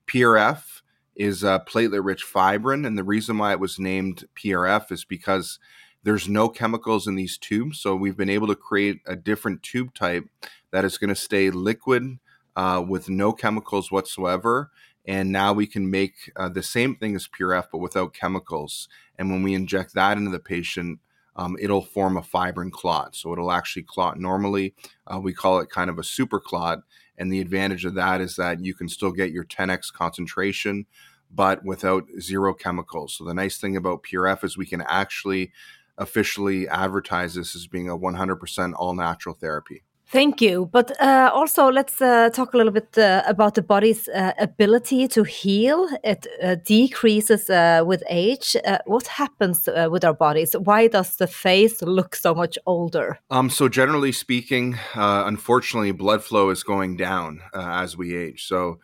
PRF 0.07 0.80
is 1.14 1.45
a 1.45 1.62
platelet 1.68 2.04
rich 2.04 2.25
fibrin. 2.25 2.87
And 2.87 2.97
the 2.97 3.04
reason 3.04 3.37
why 3.37 3.52
it 3.52 3.61
was 3.61 3.78
named 3.78 4.25
PRF 4.35 4.90
is 4.90 5.04
because 5.04 5.59
there's 6.04 6.26
no 6.26 6.49
chemicals 6.49 7.07
in 7.07 7.16
these 7.16 7.37
tubes. 7.37 7.78
So 7.78 7.95
we've 7.95 8.16
been 8.16 8.30
able 8.30 8.47
to 8.47 8.54
create 8.54 9.00
a 9.07 9.14
different 9.14 9.62
tube 9.62 9.92
type 9.95 10.25
that 10.71 10.87
is 10.87 10.97
going 10.97 11.09
to 11.09 11.14
stay 11.14 11.50
liquid 11.50 12.18
uh, 12.57 12.83
with 12.87 13.11
no 13.11 13.33
chemicals 13.33 13.92
whatsoever. 13.92 14.71
And 15.09 15.33
now 15.33 15.55
we 15.55 15.67
can 15.67 15.91
make 15.91 16.31
uh, 16.37 16.50
the 16.50 16.62
same 16.62 16.95
thing 16.95 17.17
as 17.17 17.27
PRF, 17.27 17.69
but 17.73 17.79
without 17.79 18.12
chemicals. 18.12 18.88
And 19.19 19.31
when 19.31 19.43
we 19.43 19.55
inject 19.55 19.95
that 19.95 20.19
into 20.19 20.31
the 20.31 20.38
patient, 20.38 21.00
um, 21.35 21.57
it'll 21.59 21.81
form 21.81 22.19
a 22.19 22.23
fibrin 22.23 22.71
clot. 22.71 23.17
So 23.17 23.33
it'll 23.33 23.50
actually 23.50 23.85
clot 23.85 24.21
normally. 24.21 24.75
Uh, 25.07 25.19
we 25.19 25.33
call 25.33 25.61
it 25.61 25.71
kind 25.71 25.88
of 25.88 25.99
a 25.99 26.05
super 26.05 26.38
clot. 26.38 26.81
And 27.17 27.33
the 27.33 27.41
advantage 27.41 27.87
of 27.87 27.95
that 27.95 28.21
is 28.21 28.37
that 28.37 28.62
you 28.62 28.75
can 28.75 28.87
still 28.87 29.11
get 29.11 29.33
your 29.33 29.45
10x 29.45 29.91
concentration, 29.91 30.85
but 31.31 31.65
without 31.65 32.05
zero 32.21 32.53
chemicals. 32.53 33.15
So 33.15 33.25
the 33.25 33.33
nice 33.33 33.57
thing 33.57 33.79
about 33.79 34.03
PRF 34.05 34.45
is 34.45 34.59
we 34.59 34.67
can 34.67 34.83
actually 34.83 35.53
officially 35.97 36.69
advertise 36.69 37.35
this 37.35 37.57
as 37.57 37.67
being 37.67 37.88
a 37.88 37.97
100% 37.97 38.75
all 38.77 38.95
natural 38.95 39.35
therapy. 39.35 39.85
Thank 40.11 40.41
you. 40.41 40.71
But 40.73 40.99
uh, 41.03 41.31
also, 41.35 41.71
let's 41.71 42.00
uh, 42.00 42.31
talk 42.31 42.55
a 42.55 42.57
little 42.57 42.73
bit 42.73 42.97
uh, 42.97 43.23
about 43.27 43.57
the 43.57 43.62
body's 43.62 44.09
uh, 44.09 44.33
ability 44.38 45.07
to 45.09 45.23
heal. 45.23 45.87
It 46.03 46.27
uh, 46.43 46.57
decreases 46.65 47.50
uh, 47.50 47.83
with 47.85 48.03
age. 48.09 48.57
what 48.87 49.07
happens 49.07 49.69
with 49.91 50.05
our 50.05 50.15
bodies? 50.15 50.55
Why 50.55 50.88
does 50.88 51.17
the 51.17 51.27
face 51.27 51.83
look 51.83 52.17
so 52.17 52.35
much 52.35 52.57
older? 52.65 53.19
Um, 53.31 53.50
so, 53.50 53.69
generally 53.69 54.12
speaking, 54.12 54.79
unfortunately, 54.95 55.93
blood 55.93 56.25
flow 56.25 56.49
is 56.49 56.62
going 56.62 56.97
down 56.97 57.43
as 57.53 57.95
we 57.95 58.17
age. 58.17 58.47
So, 58.47 58.79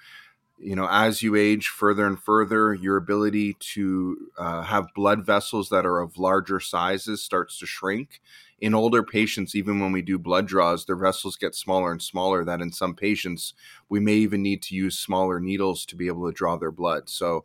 you 0.58 0.76
know, 0.76 0.88
as 0.90 1.22
you 1.22 1.36
age 1.36 1.68
further 1.68 2.06
and 2.06 2.18
further, 2.20 2.74
your 2.74 2.98
ability 2.98 3.56
to 3.72 4.28
have 4.38 4.88
blood 4.94 5.24
vessels 5.24 5.70
that 5.70 5.86
are 5.86 6.00
of 6.00 6.18
larger 6.18 6.60
sizes 6.60 7.22
starts 7.22 7.58
to 7.60 7.66
shrink 7.66 8.20
in 8.60 8.74
older 8.74 9.02
patients, 9.02 9.54
even 9.54 9.80
when 9.80 9.92
we 9.92 10.02
do 10.02 10.18
blood 10.18 10.46
draws, 10.46 10.84
their 10.84 10.96
vessels 10.96 11.36
get 11.36 11.54
smaller 11.54 11.90
and 11.90 12.00
smaller. 12.00 12.44
That 12.44 12.60
in 12.60 12.72
some 12.72 12.94
patients, 12.94 13.54
we 13.88 14.00
may 14.00 14.14
even 14.14 14.42
need 14.42 14.62
to 14.62 14.74
use 14.74 14.98
smaller 14.98 15.40
needles 15.40 15.84
to 15.86 15.96
be 15.96 16.06
able 16.06 16.26
to 16.26 16.34
draw 16.34 16.56
their 16.56 16.70
blood. 16.70 17.08
So, 17.08 17.44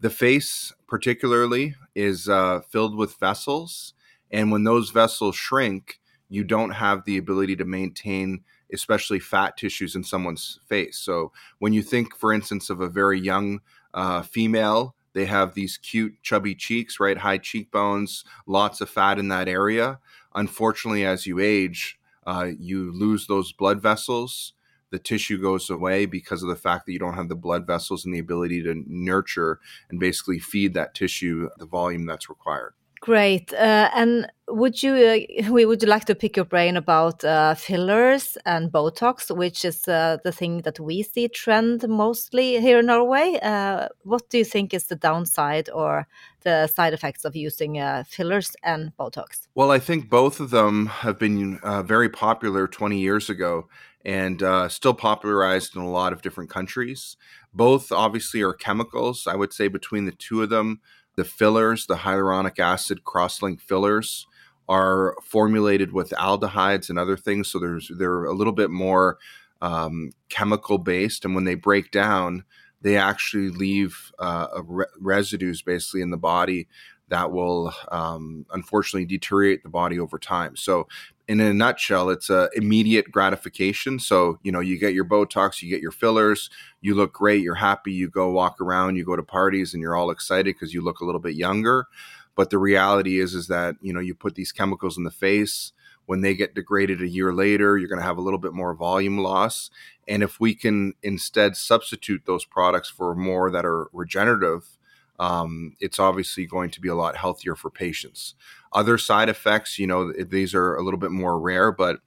the 0.00 0.10
face, 0.10 0.72
particularly, 0.86 1.74
is 1.94 2.28
uh, 2.28 2.60
filled 2.68 2.96
with 2.96 3.18
vessels. 3.18 3.94
And 4.30 4.52
when 4.52 4.64
those 4.64 4.90
vessels 4.90 5.36
shrink, 5.36 6.00
you 6.28 6.44
don't 6.44 6.70
have 6.70 7.04
the 7.04 7.16
ability 7.16 7.56
to 7.56 7.64
maintain, 7.64 8.44
especially 8.72 9.18
fat 9.18 9.56
tissues 9.56 9.96
in 9.96 10.04
someone's 10.04 10.60
face. 10.68 10.98
So, 10.98 11.32
when 11.58 11.72
you 11.72 11.82
think, 11.82 12.16
for 12.16 12.32
instance, 12.32 12.68
of 12.68 12.80
a 12.80 12.88
very 12.88 13.20
young 13.20 13.60
uh, 13.94 14.22
female, 14.22 14.94
they 15.14 15.24
have 15.24 15.54
these 15.54 15.78
cute, 15.78 16.14
chubby 16.22 16.54
cheeks, 16.54 17.00
right? 17.00 17.16
High 17.16 17.38
cheekbones, 17.38 18.24
lots 18.46 18.80
of 18.80 18.90
fat 18.90 19.18
in 19.18 19.28
that 19.28 19.48
area 19.48 19.98
unfortunately, 20.34 21.04
as 21.04 21.26
you 21.26 21.38
age, 21.38 21.98
uh, 22.26 22.50
you 22.58 22.92
lose 22.92 23.26
those 23.26 23.52
blood 23.52 23.80
vessels. 23.80 24.52
The 24.90 24.98
tissue 24.98 25.40
goes 25.40 25.68
away 25.68 26.06
because 26.06 26.42
of 26.42 26.48
the 26.48 26.56
fact 26.56 26.86
that 26.86 26.92
you 26.92 26.98
don't 26.98 27.14
have 27.14 27.28
the 27.28 27.34
blood 27.34 27.66
vessels 27.66 28.04
and 28.04 28.14
the 28.14 28.18
ability 28.18 28.62
to 28.62 28.82
nurture 28.86 29.60
and 29.90 30.00
basically 30.00 30.38
feed 30.38 30.74
that 30.74 30.94
tissue 30.94 31.48
the 31.58 31.66
volume 31.66 32.06
that's 32.06 32.28
required. 32.30 32.74
Great. 33.00 33.52
Uh, 33.52 33.90
and 33.94 34.30
would 34.48 34.82
you 34.82 34.94
uh, 34.94 35.50
we 35.52 35.64
would 35.64 35.86
like 35.86 36.04
to 36.06 36.14
pick 36.14 36.36
your 36.36 36.44
brain 36.44 36.76
about 36.76 37.24
uh, 37.24 37.54
fillers 37.54 38.36
and 38.44 38.72
Botox, 38.72 39.34
which 39.34 39.64
is 39.64 39.86
uh, 39.86 40.18
the 40.24 40.32
thing 40.32 40.62
that 40.62 40.80
we 40.80 41.02
see 41.02 41.28
trend 41.28 41.88
mostly 41.88 42.60
here 42.60 42.80
in 42.80 42.86
Norway. 42.86 43.38
Uh, 43.42 43.88
what 44.02 44.28
do 44.30 44.38
you 44.38 44.44
think 44.44 44.74
is 44.74 44.86
the 44.86 44.96
downside 44.96 45.70
or 45.70 46.06
the 46.42 46.66
side 46.66 46.92
effects 46.92 47.24
of 47.24 47.36
using 47.36 47.78
uh, 47.78 48.04
fillers 48.08 48.56
and 48.62 48.92
Botox? 48.98 49.46
Well, 49.54 49.70
I 49.70 49.78
think 49.78 50.08
both 50.08 50.40
of 50.40 50.50
them 50.50 50.86
have 50.86 51.18
been 51.18 51.60
very 51.84 52.08
popular 52.08 52.66
20 52.66 52.98
years 52.98 53.28
ago 53.30 53.68
and 54.04 54.42
still 54.70 54.94
popularized 54.94 55.76
in 55.76 55.82
a 55.82 55.90
lot 55.90 56.12
of 56.12 56.22
different 56.22 56.50
countries. 56.50 57.16
Both 57.52 57.92
obviously 57.92 58.42
are 58.42 58.52
chemicals. 58.52 59.26
I 59.26 59.36
would 59.36 59.52
say 59.52 59.68
between 59.68 60.04
the 60.04 60.12
two 60.12 60.42
of 60.42 60.50
them 60.50 60.80
the 61.18 61.24
fillers, 61.24 61.86
the 61.86 61.96
hyaluronic 61.96 62.60
acid 62.60 63.02
cross-link 63.02 63.60
fillers, 63.60 64.24
are 64.68 65.16
formulated 65.20 65.92
with 65.92 66.10
aldehydes 66.10 66.88
and 66.88 66.96
other 66.96 67.16
things, 67.16 67.48
so 67.48 67.58
there's 67.58 67.90
they're 67.98 68.24
a 68.24 68.34
little 68.34 68.52
bit 68.52 68.70
more 68.70 69.18
um, 69.60 70.12
chemical 70.28 70.78
based, 70.78 71.24
and 71.24 71.34
when 71.34 71.42
they 71.42 71.56
break 71.56 71.90
down, 71.90 72.44
they 72.82 72.96
actually 72.96 73.48
leave 73.48 74.12
uh, 74.20 74.46
re- 74.62 74.86
residues 75.00 75.60
basically 75.60 76.02
in 76.02 76.10
the 76.10 76.16
body 76.16 76.68
that 77.08 77.32
will 77.32 77.72
um, 77.90 78.46
unfortunately 78.52 79.06
deteriorate 79.06 79.62
the 79.62 79.68
body 79.68 79.98
over 79.98 80.18
time. 80.18 80.56
So 80.56 80.88
in 81.26 81.40
a 81.40 81.52
nutshell, 81.52 82.10
it's 82.10 82.30
a 82.30 82.48
immediate 82.54 83.10
gratification. 83.10 83.98
So, 83.98 84.38
you 84.42 84.52
know, 84.52 84.60
you 84.60 84.78
get 84.78 84.94
your 84.94 85.04
Botox, 85.04 85.62
you 85.62 85.68
get 85.68 85.82
your 85.82 85.90
fillers, 85.90 86.48
you 86.80 86.94
look 86.94 87.12
great, 87.12 87.42
you're 87.42 87.54
happy, 87.54 87.92
you 87.92 88.08
go 88.08 88.30
walk 88.30 88.60
around, 88.60 88.96
you 88.96 89.04
go 89.04 89.16
to 89.16 89.22
parties 89.22 89.74
and 89.74 89.82
you're 89.82 89.96
all 89.96 90.10
excited 90.10 90.54
because 90.54 90.72
you 90.72 90.82
look 90.82 91.00
a 91.00 91.04
little 91.04 91.20
bit 91.20 91.34
younger. 91.34 91.86
But 92.34 92.50
the 92.50 92.58
reality 92.58 93.18
is 93.20 93.34
is 93.34 93.48
that, 93.48 93.76
you 93.82 93.92
know, 93.92 94.00
you 94.00 94.14
put 94.14 94.36
these 94.36 94.52
chemicals 94.52 94.96
in 94.96 95.04
the 95.04 95.10
face, 95.10 95.72
when 96.08 96.22
they 96.22 96.34
get 96.34 96.54
degraded 96.54 97.02
a 97.02 97.08
year 97.08 97.34
later, 97.34 97.76
you're 97.76 97.88
going 97.88 98.00
to 98.00 98.04
have 98.04 98.16
a 98.16 98.22
little 98.22 98.38
bit 98.38 98.54
more 98.54 98.72
volume 98.72 99.18
loss. 99.18 99.68
And 100.08 100.22
if 100.22 100.40
we 100.40 100.54
can 100.54 100.94
instead 101.02 101.54
substitute 101.54 102.22
those 102.24 102.46
products 102.46 102.88
for 102.88 103.14
more 103.14 103.50
that 103.50 103.66
are 103.66 103.90
regenerative, 103.92 104.77
um, 105.18 105.74
it's 105.80 105.98
obviously 105.98 106.46
going 106.46 106.70
to 106.70 106.80
be 106.80 106.88
a 106.88 106.94
lot 106.94 107.16
healthier 107.16 107.54
for 107.54 107.70
patients. 107.70 108.34
Other 108.72 108.98
side 108.98 109.28
effects, 109.28 109.78
you 109.78 109.86
know, 109.86 110.12
these 110.12 110.54
are 110.54 110.76
a 110.76 110.82
little 110.82 111.00
bit 111.00 111.10
more 111.10 111.38
rare, 111.38 111.72
but 111.72 112.00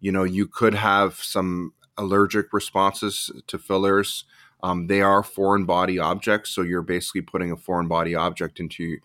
you 0.00 0.12
know, 0.12 0.24
you 0.24 0.46
could 0.46 0.74
have 0.74 1.14
some 1.14 1.72
allergic 1.96 2.52
responses 2.52 3.30
to 3.46 3.58
fillers. 3.58 4.24
Um, 4.62 4.86
they 4.86 5.02
are 5.02 5.22
foreign 5.22 5.64
body 5.64 5.98
objects, 5.98 6.50
so 6.50 6.62
you're 6.62 6.82
basically 6.82 7.22
putting 7.22 7.50
a 7.50 7.56
foreign 7.56 7.88
body 7.88 8.14
object 8.14 8.60
into 8.60 8.98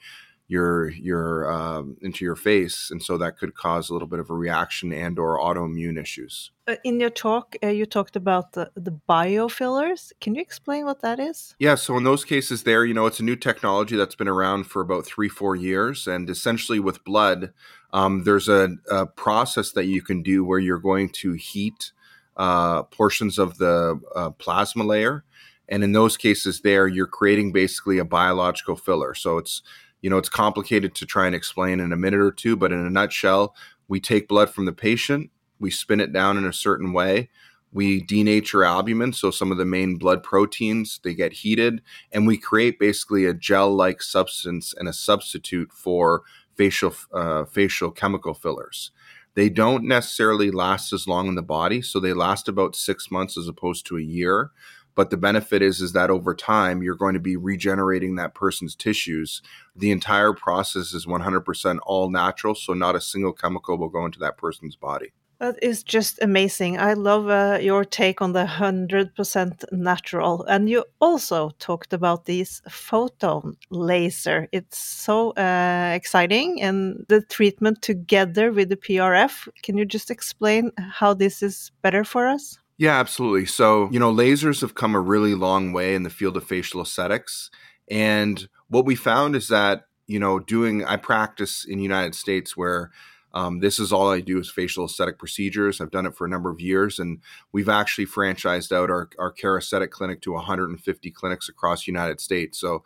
your 0.47 0.89
your 0.89 1.51
um, 1.51 1.97
into 2.01 2.25
your 2.25 2.35
face, 2.35 2.89
and 2.91 3.01
so 3.01 3.17
that 3.17 3.37
could 3.37 3.55
cause 3.55 3.89
a 3.89 3.93
little 3.93 4.07
bit 4.07 4.19
of 4.19 4.29
a 4.29 4.33
reaction 4.33 4.91
and 4.91 5.17
or 5.17 5.39
autoimmune 5.39 5.99
issues. 5.99 6.51
Uh, 6.67 6.75
in 6.83 6.99
your 6.99 7.09
talk, 7.09 7.55
uh, 7.63 7.67
you 7.67 7.85
talked 7.85 8.15
about 8.15 8.53
the, 8.53 8.71
the 8.75 8.97
biofillers. 9.09 10.11
Can 10.21 10.35
you 10.35 10.41
explain 10.41 10.85
what 10.85 11.01
that 11.01 11.19
is? 11.19 11.55
Yeah, 11.59 11.75
so 11.75 11.97
in 11.97 12.03
those 12.03 12.23
cases, 12.25 12.63
there, 12.63 12.85
you 12.85 12.93
know, 12.93 13.05
it's 13.05 13.19
a 13.19 13.23
new 13.23 13.35
technology 13.35 13.95
that's 13.95 14.15
been 14.15 14.27
around 14.27 14.65
for 14.65 14.81
about 14.81 15.05
three, 15.05 15.29
four 15.29 15.55
years, 15.55 16.07
and 16.07 16.29
essentially 16.29 16.79
with 16.79 17.03
blood, 17.03 17.53
um, 17.91 18.23
there's 18.23 18.49
a, 18.49 18.69
a, 18.89 19.05
process 19.05 19.71
that 19.73 19.85
you 19.85 20.01
can 20.01 20.23
do 20.23 20.43
where 20.43 20.59
you're 20.59 20.79
going 20.79 21.09
to 21.09 21.33
heat 21.33 21.91
uh, 22.37 22.83
portions 22.83 23.37
of 23.37 23.57
the 23.57 23.99
uh, 24.15 24.31
plasma 24.31 24.83
layer. 24.83 25.23
And 25.69 25.83
in 25.83 25.93
those 25.93 26.17
cases, 26.17 26.61
there, 26.61 26.87
you're 26.87 27.07
creating 27.07 27.51
basically 27.51 27.97
a 27.97 28.05
biological 28.05 28.75
filler. 28.75 29.13
So 29.13 29.37
it's 29.37 29.61
you 30.03 30.09
know, 30.09 30.17
it's 30.17 30.29
complicated 30.29 30.93
to 30.93 31.05
try 31.05 31.25
and 31.25 31.33
explain 31.33 31.79
in 31.79 31.93
a 31.93 31.97
minute 31.97 32.19
or 32.19 32.31
two, 32.31 32.55
but 32.55 32.73
in 32.73 32.85
a 32.85 32.89
nutshell, 32.89 33.55
we 33.87 33.99
take 33.99 34.27
blood 34.27 34.49
from 34.49 34.65
the 34.65 34.73
patient, 34.73 35.31
we 35.59 35.71
spin 35.71 36.01
it 36.01 36.11
down 36.11 36.37
in 36.37 36.45
a 36.45 36.53
certain 36.53 36.91
way, 36.91 37.29
we 37.71 38.03
denature 38.05 38.67
albumin, 38.67 39.13
so 39.13 39.31
some 39.31 39.49
of 39.49 39.57
the 39.57 39.65
main 39.65 39.95
blood 39.95 40.21
proteins 40.21 40.99
they 41.03 41.15
get 41.15 41.33
heated, 41.33 41.81
and 42.11 42.27
we 42.27 42.37
create 42.37 42.77
basically 42.77 43.25
a 43.25 43.33
gel-like 43.33 44.01
substance 44.01 44.73
and 44.77 44.89
a 44.89 44.93
substitute 44.93 45.71
for 45.71 46.21
facial 46.55 46.93
uh, 47.13 47.45
facial 47.45 47.89
chemical 47.89 48.33
fillers. 48.33 48.91
They 49.35 49.49
don't 49.49 49.85
necessarily 49.85 50.51
last 50.51 50.93
as 50.93 51.07
long 51.07 51.27
in 51.27 51.35
the 51.35 51.41
body, 51.41 51.81
so 51.81 51.99
they 51.99 52.13
last 52.13 52.47
about 52.47 52.75
six 52.75 53.09
months 53.09 53.37
as 53.37 53.47
opposed 53.47 53.85
to 53.87 53.97
a 53.97 54.01
year. 54.01 54.51
But 54.95 55.09
the 55.09 55.17
benefit 55.17 55.61
is 55.61 55.81
is 55.81 55.93
that 55.93 56.09
over 56.09 56.35
time 56.35 56.83
you're 56.83 56.95
going 56.95 57.13
to 57.13 57.19
be 57.19 57.35
regenerating 57.35 58.15
that 58.15 58.35
person's 58.35 58.75
tissues. 58.75 59.41
The 59.75 59.91
entire 59.91 60.33
process 60.33 60.93
is 60.93 61.05
100% 61.05 61.79
all 61.83 62.09
natural, 62.09 62.55
so 62.55 62.73
not 62.73 62.95
a 62.95 63.01
single 63.01 63.33
chemical 63.33 63.77
will 63.77 63.89
go 63.89 64.05
into 64.05 64.19
that 64.19 64.37
person's 64.37 64.75
body. 64.75 65.13
That 65.43 65.61
is 65.61 65.83
just 65.83 66.21
amazing. 66.21 66.79
I 66.79 66.93
love 66.93 67.27
uh, 67.27 67.59
your 67.61 67.83
take 67.83 68.21
on 68.21 68.31
the 68.31 68.45
100% 68.45 69.65
natural. 69.73 70.43
And 70.43 70.69
you 70.69 70.85
also 71.01 71.49
talked 71.59 71.91
about 71.91 72.23
this 72.23 72.61
photon 72.69 73.57
laser. 73.69 74.47
It's 74.53 74.77
so 74.77 75.31
uh, 75.31 75.91
exciting. 75.95 76.61
And 76.61 77.05
the 77.09 77.21
treatment 77.23 77.81
together 77.81 78.53
with 78.53 78.69
the 78.69 78.77
PRF. 78.77 79.49
Can 79.63 79.77
you 79.77 79.83
just 79.83 80.09
explain 80.09 80.71
how 80.77 81.13
this 81.13 81.43
is 81.43 81.71
better 81.81 82.05
for 82.05 82.29
us? 82.29 82.57
Yeah, 82.77 82.99
absolutely. 82.99 83.45
So, 83.45 83.89
you 83.91 83.99
know, 83.99 84.13
lasers 84.13 84.61
have 84.61 84.75
come 84.75 84.95
a 84.95 84.99
really 84.99 85.35
long 85.35 85.73
way 85.73 85.95
in 85.95 86.03
the 86.03 86.09
field 86.09 86.37
of 86.37 86.43
facial 86.43 86.81
aesthetics. 86.81 87.49
And 87.89 88.47
what 88.67 88.85
we 88.85 88.95
found 88.95 89.35
is 89.35 89.47
that, 89.49 89.85
you 90.07 90.19
know, 90.19 90.39
doing, 90.39 90.83
I 90.83 90.97
practice 90.97 91.65
in 91.65 91.77
the 91.77 91.83
United 91.83 92.15
States 92.15 92.57
where 92.57 92.91
um, 93.33 93.59
this 93.59 93.79
is 93.79 93.91
all 93.91 94.11
I 94.11 94.21
do 94.21 94.39
is 94.39 94.49
facial 94.49 94.85
aesthetic 94.85 95.17
procedures. 95.17 95.81
I've 95.81 95.91
done 95.91 96.05
it 96.05 96.15
for 96.15 96.25
a 96.25 96.29
number 96.29 96.49
of 96.51 96.61
years, 96.61 96.99
and 96.99 97.19
we've 97.51 97.69
actually 97.69 98.05
franchised 98.05 98.71
out 98.71 98.91
our, 98.91 99.09
our 99.17 99.31
care 99.31 99.57
aesthetic 99.57 99.91
clinic 99.91 100.21
to 100.21 100.33
150 100.33 101.11
clinics 101.11 101.49
across 101.49 101.85
the 101.85 101.91
United 101.91 102.19
States. 102.21 102.59
So 102.59 102.83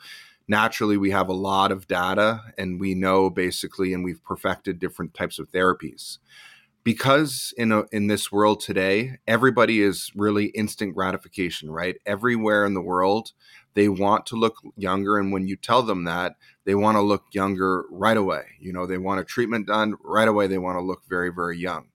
naturally, 0.47 0.95
we 0.95 1.11
have 1.11 1.27
a 1.27 1.33
lot 1.33 1.71
of 1.71 1.87
data, 1.87 2.41
and 2.57 2.79
we 2.79 2.93
know 2.93 3.29
basically, 3.29 3.93
and 3.93 4.05
we've 4.05 4.23
perfected 4.23 4.79
different 4.79 5.13
types 5.13 5.37
of 5.37 5.51
therapies 5.51 6.17
because 6.87 7.53
in 7.57 7.73
a, 7.73 7.83
in 7.91 8.07
this 8.07 8.31
world 8.31 8.61
today, 8.61 9.17
everybody 9.27 9.81
is 9.81 10.09
really 10.15 10.45
instant 10.45 10.95
gratification, 10.95 11.69
right? 11.69 11.97
Everywhere 12.05 12.65
in 12.65 12.75
the 12.75 12.81
world, 12.81 13.33
they 13.73 13.89
want 13.89 14.25
to 14.27 14.37
look 14.37 14.55
younger, 14.77 15.17
and 15.17 15.33
when 15.33 15.49
you 15.49 15.57
tell 15.57 15.83
them 15.83 16.05
that, 16.05 16.37
they 16.63 16.75
want 16.75 16.95
to 16.95 17.01
look 17.01 17.25
younger 17.33 17.83
right 17.91 18.15
away. 18.15 18.43
You 18.61 18.71
know, 18.71 18.85
they 18.85 18.97
want 18.97 19.19
a 19.19 19.25
treatment 19.25 19.67
done 19.67 19.95
right 20.01 20.29
away. 20.29 20.47
They 20.47 20.59
want 20.59 20.77
to 20.77 20.81
look 20.81 21.01
very 21.09 21.29
very 21.29 21.57
young. 21.57 21.87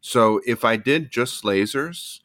So 0.00 0.40
if 0.46 0.64
I 0.64 0.76
did 0.76 1.10
just 1.10 1.42
lasers, 1.42 2.20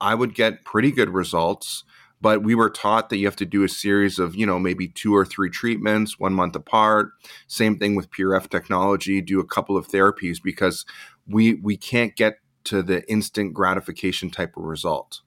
I 0.00 0.14
would 0.14 0.34
get 0.34 0.64
pretty 0.64 0.90
good 0.90 1.10
results 1.10 1.84
but 2.20 2.42
we 2.42 2.54
were 2.54 2.70
taught 2.70 3.08
that 3.08 3.18
you 3.18 3.26
have 3.26 3.36
to 3.36 3.46
do 3.46 3.62
a 3.62 3.68
series 3.68 4.18
of 4.18 4.34
you 4.34 4.46
know 4.46 4.58
maybe 4.58 4.88
two 4.88 5.14
or 5.14 5.24
three 5.24 5.50
treatments 5.50 6.18
one 6.18 6.32
month 6.32 6.56
apart. 6.56 7.10
Same 7.46 7.78
thing 7.78 7.94
with 7.94 8.10
PRF 8.10 8.48
technology 8.48 9.20
do 9.20 9.40
a 9.40 9.46
couple 9.46 9.76
of 9.76 9.88
therapies 9.88 10.42
because 10.42 10.84
we 11.26 11.54
we 11.54 11.76
can't 11.76 12.16
get 12.16 12.38
to 12.64 12.82
the 12.82 13.08
instant 13.10 13.54
gratification 13.54 14.30
type 14.30 14.56
of 14.56 14.64
result. 14.64 15.20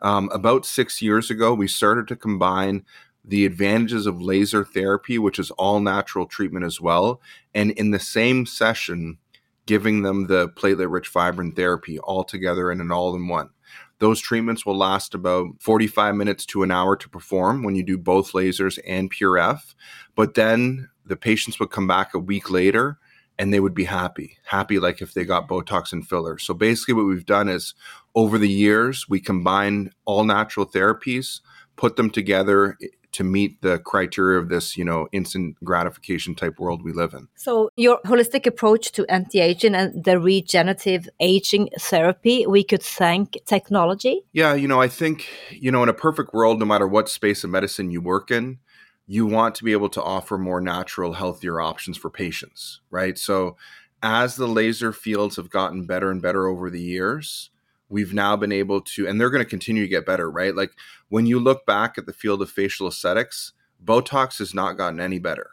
Um, 0.00 0.28
about 0.32 0.66
six 0.66 1.00
years 1.00 1.30
ago 1.30 1.54
we 1.54 1.68
started 1.68 2.08
to 2.08 2.16
combine 2.16 2.84
the 3.24 3.46
advantages 3.46 4.06
of 4.06 4.20
laser 4.20 4.64
therapy 4.64 5.18
which 5.18 5.38
is 5.38 5.52
all 5.52 5.78
natural 5.78 6.26
treatment 6.26 6.64
as 6.64 6.80
well 6.80 7.20
and 7.54 7.70
in 7.70 7.92
the 7.92 8.00
same 8.00 8.46
session 8.46 9.18
giving 9.64 10.02
them 10.02 10.26
the 10.26 10.48
platelet 10.48 10.90
rich 10.90 11.08
fibrin 11.08 11.52
therapy 11.52 12.00
all 12.00 12.24
together 12.24 12.72
in 12.72 12.80
an 12.80 12.90
all 12.90 13.14
in 13.14 13.28
one 13.28 13.50
those 13.98 14.20
treatments 14.20 14.66
will 14.66 14.76
last 14.76 15.14
about 15.14 15.46
45 15.60 16.14
minutes 16.14 16.44
to 16.46 16.62
an 16.62 16.70
hour 16.70 16.96
to 16.96 17.08
perform 17.08 17.62
when 17.62 17.76
you 17.76 17.84
do 17.84 17.96
both 17.96 18.32
lasers 18.32 18.78
and 18.86 19.12
PRF. 19.12 19.74
But 20.14 20.34
then 20.34 20.88
the 21.06 21.16
patients 21.16 21.60
would 21.60 21.70
come 21.70 21.86
back 21.86 22.14
a 22.14 22.18
week 22.18 22.50
later 22.50 22.98
and 23.38 23.52
they 23.52 23.60
would 23.60 23.74
be 23.74 23.84
happy, 23.84 24.38
happy 24.44 24.78
like 24.78 25.00
if 25.00 25.14
they 25.14 25.24
got 25.24 25.48
Botox 25.48 25.92
and 25.92 26.06
fillers. 26.06 26.42
So 26.42 26.54
basically, 26.54 26.94
what 26.94 27.06
we've 27.06 27.26
done 27.26 27.48
is 27.48 27.74
over 28.14 28.38
the 28.38 28.48
years, 28.48 29.08
we 29.08 29.20
combine 29.20 29.90
all 30.04 30.24
natural 30.24 30.66
therapies, 30.66 31.40
put 31.76 31.96
them 31.96 32.10
together 32.10 32.76
to 33.12 33.24
meet 33.24 33.60
the 33.62 33.78
criteria 33.78 34.38
of 34.38 34.48
this, 34.48 34.76
you 34.76 34.84
know, 34.84 35.08
instant 35.12 35.56
gratification 35.62 36.34
type 36.34 36.58
world 36.58 36.82
we 36.82 36.92
live 36.92 37.14
in. 37.14 37.28
So 37.34 37.70
your 37.76 38.00
holistic 38.06 38.46
approach 38.46 38.92
to 38.92 39.06
anti-aging 39.06 39.74
and 39.74 40.04
the 40.04 40.18
regenerative 40.18 41.08
aging 41.20 41.68
therapy, 41.78 42.46
we 42.46 42.64
could 42.64 42.82
thank 42.82 43.38
technology? 43.44 44.22
Yeah, 44.32 44.54
you 44.54 44.66
know, 44.66 44.80
I 44.80 44.88
think, 44.88 45.28
you 45.50 45.70
know, 45.70 45.82
in 45.82 45.88
a 45.88 45.94
perfect 45.94 46.32
world, 46.32 46.58
no 46.58 46.64
matter 46.64 46.88
what 46.88 47.08
space 47.08 47.44
of 47.44 47.50
medicine 47.50 47.90
you 47.90 48.00
work 48.00 48.30
in, 48.30 48.58
you 49.06 49.26
want 49.26 49.54
to 49.56 49.64
be 49.64 49.72
able 49.72 49.90
to 49.90 50.02
offer 50.02 50.38
more 50.38 50.60
natural, 50.60 51.12
healthier 51.12 51.60
options 51.60 51.98
for 51.98 52.08
patients, 52.08 52.80
right? 52.90 53.18
So 53.18 53.56
as 54.02 54.36
the 54.36 54.48
laser 54.48 54.92
fields 54.92 55.36
have 55.36 55.50
gotten 55.50 55.86
better 55.86 56.10
and 56.10 56.20
better 56.20 56.46
over 56.46 56.70
the 56.70 56.80
years, 56.80 57.50
we've 57.92 58.14
now 58.14 58.34
been 58.36 58.52
able 58.52 58.80
to, 58.80 59.06
and 59.06 59.20
they're 59.20 59.30
going 59.30 59.44
to 59.44 59.48
continue 59.48 59.82
to 59.82 59.88
get 59.88 60.06
better, 60.06 60.30
right? 60.30 60.56
Like 60.56 60.72
when 61.10 61.26
you 61.26 61.38
look 61.38 61.66
back 61.66 61.98
at 61.98 62.06
the 62.06 62.12
field 62.12 62.40
of 62.40 62.50
facial 62.50 62.88
aesthetics, 62.88 63.52
Botox 63.84 64.38
has 64.38 64.54
not 64.54 64.78
gotten 64.78 64.98
any 64.98 65.18
better. 65.18 65.50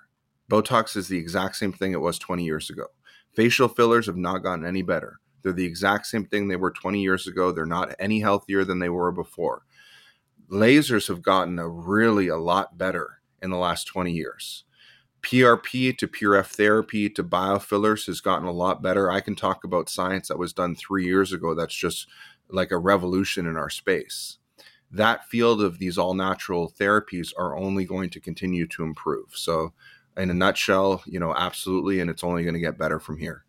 Botox 0.50 0.96
is 0.96 1.10
the 1.10 1.18
exact 1.18 1.58
same 1.58 1.74
thing 1.74 1.92
it 1.92 2.02
was 2.02 2.18
20 2.18 2.46
years 2.46 2.70
ago. 2.70 2.86
Facial 3.34 3.68
fillers 3.68 4.06
have 4.06 4.16
not 4.16 4.40
gotten 4.40 4.66
any 4.66 4.82
better. 4.82 5.20
They're 5.44 5.52
the 5.52 5.66
exact 5.66 6.08
same 6.08 6.26
thing 6.26 6.48
they 6.48 6.56
were 6.56 6.72
20 6.72 7.02
years 7.02 7.28
ago. 7.28 7.52
They're 7.52 7.66
not 7.66 7.94
any 8.00 8.22
healthier 8.22 8.64
than 8.64 8.80
they 8.80 8.90
were 8.90 9.12
before. 9.12 9.64
Lasers 10.50 11.10
have 11.10 11.22
gotten 11.22 11.60
a 11.60 11.68
really 11.68 12.30
a 12.30 12.38
lot 12.38 12.78
better 12.78 13.22
in 13.42 13.50
the 13.50 13.58
last 13.58 13.86
20 13.86 14.12
years. 14.12 14.64
PRP 15.22 15.98
to 15.98 16.08
PRF 16.08 16.48
therapy 16.48 17.10
to 17.10 17.24
biofillers 17.24 18.06
has 18.08 18.22
gotten 18.22 18.48
a 18.48 18.52
lot 18.52 18.82
better. 18.82 19.12
I 19.12 19.20
can 19.20 19.36
talk 19.36 19.64
about 19.64 19.90
science 19.90 20.30
that 20.30 20.40
was 20.40 20.54
done 20.54 20.76
three 20.76 21.06
years 21.06 21.34
ago 21.34 21.54
that's 21.54 21.76
just 21.76 22.08
like 22.50 22.72
a 22.72 22.78
revolution 22.78 23.46
in 23.46 23.56
our 23.56 23.70
space. 23.70 24.38
That 24.92 25.26
field 25.26 25.62
of 25.62 25.78
these 25.78 25.98
all 25.98 26.14
natural 26.14 26.72
therapies 26.72 27.32
are 27.38 27.58
only 27.58 27.86
going 27.86 28.10
to 28.12 28.20
continue 28.20 28.68
to 28.68 28.84
improve. 28.84 29.34
So, 29.36 29.74
in 30.18 30.30
a 30.30 30.34
nutshell, 30.34 31.04
you 31.06 31.20
know, 31.20 31.34
absolutely, 31.36 32.00
and 32.00 32.10
it's 32.10 32.24
only 32.24 32.44
going 32.44 32.56
to 32.56 32.60
get 32.60 32.78
better 32.78 33.00
from 33.00 33.18
here. 33.18 33.46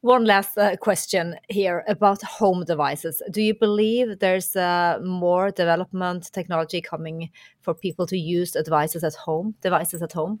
One 0.00 0.24
last 0.24 0.56
uh, 0.56 0.76
question 0.76 1.36
here 1.50 1.84
about 1.86 2.22
home 2.22 2.64
devices. 2.64 3.22
Do 3.30 3.42
you 3.42 3.54
believe 3.54 4.18
there's 4.18 4.56
uh, 4.56 4.98
more 5.04 5.50
development 5.50 6.32
technology 6.32 6.80
coming 6.80 7.30
for 7.60 7.74
people 7.74 8.06
to 8.06 8.16
use 8.16 8.52
devices 8.52 9.04
at 9.04 9.14
home? 9.14 9.54
Devices 9.60 10.02
at 10.02 10.12
home? 10.12 10.40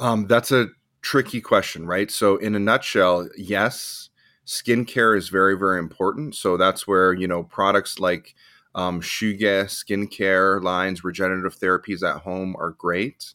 Um, 0.00 0.26
that's 0.26 0.50
a 0.50 0.66
tricky 1.02 1.40
question, 1.40 1.86
right? 1.86 2.10
So, 2.10 2.38
in 2.38 2.56
a 2.56 2.58
nutshell, 2.58 3.28
yes, 3.36 4.10
skincare 4.46 5.16
is 5.16 5.28
very, 5.28 5.56
very 5.56 5.78
important. 5.78 6.34
So 6.34 6.56
that's 6.56 6.86
where 6.86 7.12
you 7.12 7.28
know 7.28 7.44
products 7.44 7.98
like 7.98 8.34
um, 8.74 9.00
Shüge 9.00 9.64
skincare 9.66 10.62
lines, 10.62 11.04
regenerative 11.04 11.58
therapies 11.58 12.02
at 12.08 12.22
home 12.22 12.56
are 12.58 12.70
great. 12.70 13.34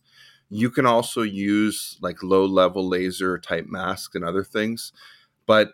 You 0.50 0.70
can 0.70 0.86
also 0.86 1.22
use 1.22 1.98
like 2.02 2.24
low 2.24 2.46
level 2.46 2.88
laser 2.88 3.38
type 3.38 3.65
masks 3.67 4.15
and 4.15 4.24
other 4.24 4.43
things, 4.43 4.93
but 5.46 5.74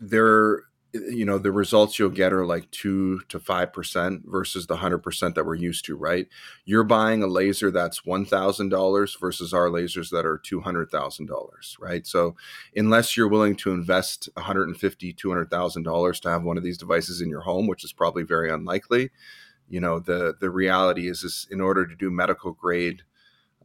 they're 0.00 0.64
you 0.94 1.24
know 1.24 1.38
the 1.38 1.52
results 1.52 1.98
you'll 1.98 2.10
get 2.10 2.32
are 2.32 2.44
like 2.44 2.70
2 2.70 3.20
to 3.28 3.38
5% 3.38 4.22
versus 4.26 4.66
the 4.66 4.76
100% 4.76 5.34
that 5.34 5.46
we're 5.46 5.54
used 5.54 5.84
to 5.86 5.96
right? 5.96 6.28
You're 6.64 6.84
buying 6.84 7.22
a 7.22 7.26
laser 7.26 7.70
that's 7.70 8.02
$1000 8.02 9.20
versus 9.20 9.54
our 9.54 9.68
lasers 9.68 10.10
that 10.10 10.26
are 10.26 10.38
$200000 10.38 11.80
right? 11.80 12.06
So 12.06 12.36
unless 12.76 13.16
you're 13.16 13.28
willing 13.28 13.56
to 13.56 13.72
invest 13.72 14.28
$150 14.36 15.16
$200000 15.16 16.20
to 16.20 16.30
have 16.30 16.42
one 16.42 16.58
of 16.58 16.64
these 16.64 16.78
devices 16.78 17.20
in 17.20 17.28
your 17.28 17.42
home 17.42 17.66
which 17.66 17.84
is 17.84 17.92
probably 17.92 18.22
very 18.22 18.50
unlikely 18.50 19.10
you 19.68 19.80
know 19.80 19.98
the 19.98 20.34
the 20.40 20.50
reality 20.50 21.08
is 21.08 21.24
is 21.24 21.46
in 21.50 21.60
order 21.60 21.86
to 21.86 21.96
do 21.96 22.10
medical 22.10 22.52
grade 22.52 23.02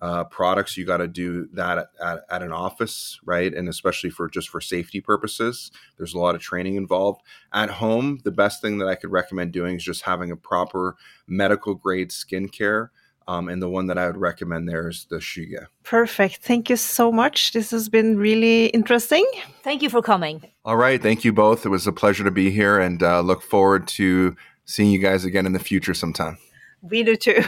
uh, 0.02 0.24
products 0.26 0.78
you 0.78 0.86
got 0.86 0.98
to 0.98 1.08
do 1.08 1.48
that 1.54 1.78
at, 1.78 1.90
at, 2.02 2.20
at, 2.30 2.44
an 2.44 2.52
office 2.52 3.20
right 3.26 3.54
and 3.54 3.68
especially 3.68 4.10
for 4.10 4.30
just 4.30 4.50
for 4.50 4.62
safety 4.62 5.02
purposes 5.02 5.72
there's 5.98 6.14
a 6.14 6.20
lot 6.20 6.36
of 6.36 6.42
training 6.42 6.76
involved 6.76 7.22
at 7.54 7.70
home 7.70 8.20
the 8.24 8.32
best 8.32 8.62
thing 8.62 8.78
that 8.78 8.88
i 8.88 8.96
could 8.96 9.12
recommend 9.12 9.52
doing 9.52 9.76
is 9.76 9.84
just 9.84 10.04
having 10.04 10.32
a 10.32 10.36
proper 10.36 10.96
medical 11.28 11.74
grade 11.74 12.10
skincare 12.10 12.90
um, 13.28 13.50
and 13.50 13.62
the 13.62 13.70
one 13.70 13.88
that 13.88 13.98
I 13.98 14.08
would 14.08 14.18
recommend 14.18 14.70
there 14.70 14.88
is 14.88 15.06
the 15.10 15.18
Shüge. 15.18 15.66
Perfect. 15.84 16.38
Thank 16.38 16.70
you 16.70 16.78
so 16.78 17.12
much. 17.12 17.52
This 17.52 17.72
has 17.72 17.90
been 17.90 18.18
really 18.18 18.68
interesting. 18.68 19.30
Thank 19.64 19.82
you 19.82 19.90
for 19.90 20.02
coming. 20.02 20.50
All 20.64 20.78
right. 20.78 21.02
Thank 21.02 21.26
you 21.26 21.34
both. 21.34 21.66
It 21.66 21.70
was 21.70 21.86
a 21.88 21.92
pleasure 21.92 22.24
to 22.24 22.32
be 22.32 22.52
here 22.52 22.80
and 22.80 23.04
uh, 23.04 23.20
look 23.22 23.42
forward 23.42 23.88
to 23.90 24.36
seeing 24.66 24.92
you 24.92 25.00
guys 25.00 25.26
again 25.26 25.46
in 25.46 25.54
the 25.54 25.60
future 25.60 25.94
sometime. 25.94 26.38
We 26.82 27.04
do 27.04 27.16
too. 27.16 27.42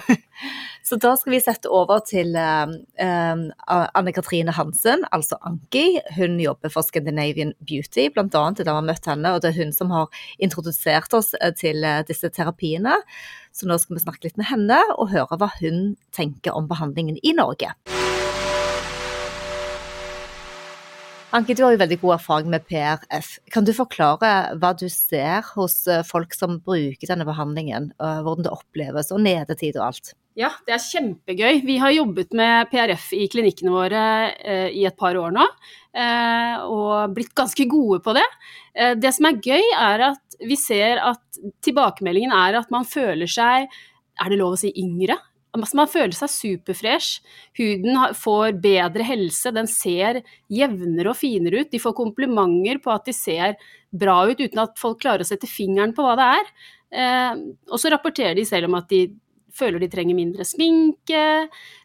Så 0.90 0.96
da 0.96 1.12
skal 1.18 1.36
vi 1.36 1.40
sette 1.44 1.70
over 1.70 2.00
til 2.08 2.34
um, 2.40 2.72
um 3.04 3.44
Anne 3.70 4.14
Katrine 4.16 4.54
Hansen, 4.56 5.04
altså 5.14 5.38
Anki. 5.46 6.00
Hun 6.16 6.40
jobber 6.42 6.72
for 6.74 6.82
Scandinavian 6.82 7.54
Beauty, 7.62 8.08
blant. 8.14 8.34
Da 8.34 8.50
vi 8.58 8.70
har 8.72 8.88
møtt 8.88 9.06
henne, 9.06 9.36
og 9.36 9.44
det 9.44 9.52
er 9.52 9.60
hun 9.60 9.76
som 9.76 9.94
har 9.94 10.10
introdusert 10.42 11.14
oss 11.14 11.36
eh, 11.38 11.54
til 11.54 11.86
eh, 11.86 12.02
disse 12.10 12.32
terapiene. 12.34 12.98
Så 13.54 13.70
nå 13.70 13.78
skal 13.78 14.00
vi 14.00 14.06
snakke 14.08 14.30
litt 14.30 14.42
med 14.42 14.50
henne 14.50 14.82
og 14.98 15.12
høre 15.14 15.38
hva 15.38 15.52
hun 15.60 15.98
tenker 16.16 16.58
om 16.58 16.70
behandlingen 16.72 17.22
i 17.22 17.38
Norge. 17.38 17.76
Anki, 21.30 21.54
du 21.54 21.62
har 21.62 21.76
jo 21.76 21.82
veldig 21.82 22.00
god 22.02 22.16
erfaring 22.16 22.48
med 22.50 22.64
PRF. 22.66 23.36
Kan 23.54 23.68
du 23.68 23.70
forklare 23.78 24.56
hva 24.58 24.72
du 24.74 24.88
ser 24.90 25.46
hos 25.54 25.84
eh, 25.88 26.02
folk 26.08 26.34
som 26.34 26.58
bruker 26.66 27.12
denne 27.12 27.28
behandlingen, 27.28 27.92
hvordan 28.00 28.48
det 28.48 28.56
oppleves, 28.56 29.12
og 29.14 29.22
nedetid 29.22 29.78
og 29.78 29.92
alt? 29.92 30.16
Ja, 30.40 30.54
det 30.64 30.76
er 30.76 30.84
kjempegøy. 30.84 31.60
Vi 31.68 31.76
har 31.82 31.92
jobbet 31.92 32.32
med 32.38 32.70
PRF 32.72 33.10
i 33.18 33.26
klinikkene 33.32 33.74
våre 33.74 34.04
eh, 34.40 34.70
i 34.72 34.86
et 34.88 34.96
par 35.00 35.18
år 35.20 35.34
nå, 35.36 35.44
eh, 35.92 36.54
og 36.64 37.16
blitt 37.18 37.34
ganske 37.36 37.66
gode 37.68 38.00
på 38.06 38.14
det. 38.16 38.24
Eh, 38.72 38.94
det 38.96 39.12
som 39.18 39.28
er 39.28 39.42
gøy, 39.44 39.66
er 39.76 40.06
at 40.14 40.40
vi 40.40 40.56
ser 40.56 41.02
at 41.04 41.42
tilbakemeldingen 41.66 42.32
er 42.36 42.62
at 42.62 42.72
man 42.72 42.88
føler 42.88 43.28
seg, 43.28 43.68
er 44.20 44.32
det 44.32 44.40
lov 44.40 44.56
å 44.56 44.62
si 44.62 44.72
yngre? 44.80 45.18
Altså, 45.56 45.80
man 45.80 45.90
føler 45.90 46.14
seg 46.14 46.30
superfresh. 46.30 47.24
Huden 47.58 47.98
får 48.18 48.60
bedre 48.62 49.06
helse, 49.08 49.54
den 49.56 49.70
ser 49.70 50.22
jevnere 50.54 51.14
og 51.14 51.18
finere 51.18 51.64
ut. 51.64 51.72
De 51.72 51.82
får 51.82 51.96
komplimenter 51.98 52.82
på 52.84 52.94
at 52.94 53.10
de 53.10 53.16
ser 53.18 53.56
bra 53.90 54.22
ut, 54.30 54.38
uten 54.38 54.62
at 54.62 54.78
folk 54.78 55.02
klarer 55.02 55.26
å 55.26 55.30
sette 55.30 55.50
fingeren 55.50 55.96
på 55.98 56.06
hva 56.06 56.14
det 56.20 56.28
er. 56.36 56.54
Eh, 56.90 57.42
og 57.70 57.82
så 57.82 57.90
rapporterer 57.94 58.38
de 58.38 58.46
selv 58.46 58.70
om 58.70 58.78
at 58.78 58.90
de 58.94 59.08
føler 59.56 59.82
de 59.82 59.90
trenger 59.92 60.18
mindre 60.18 60.46
sminke. 60.46 61.26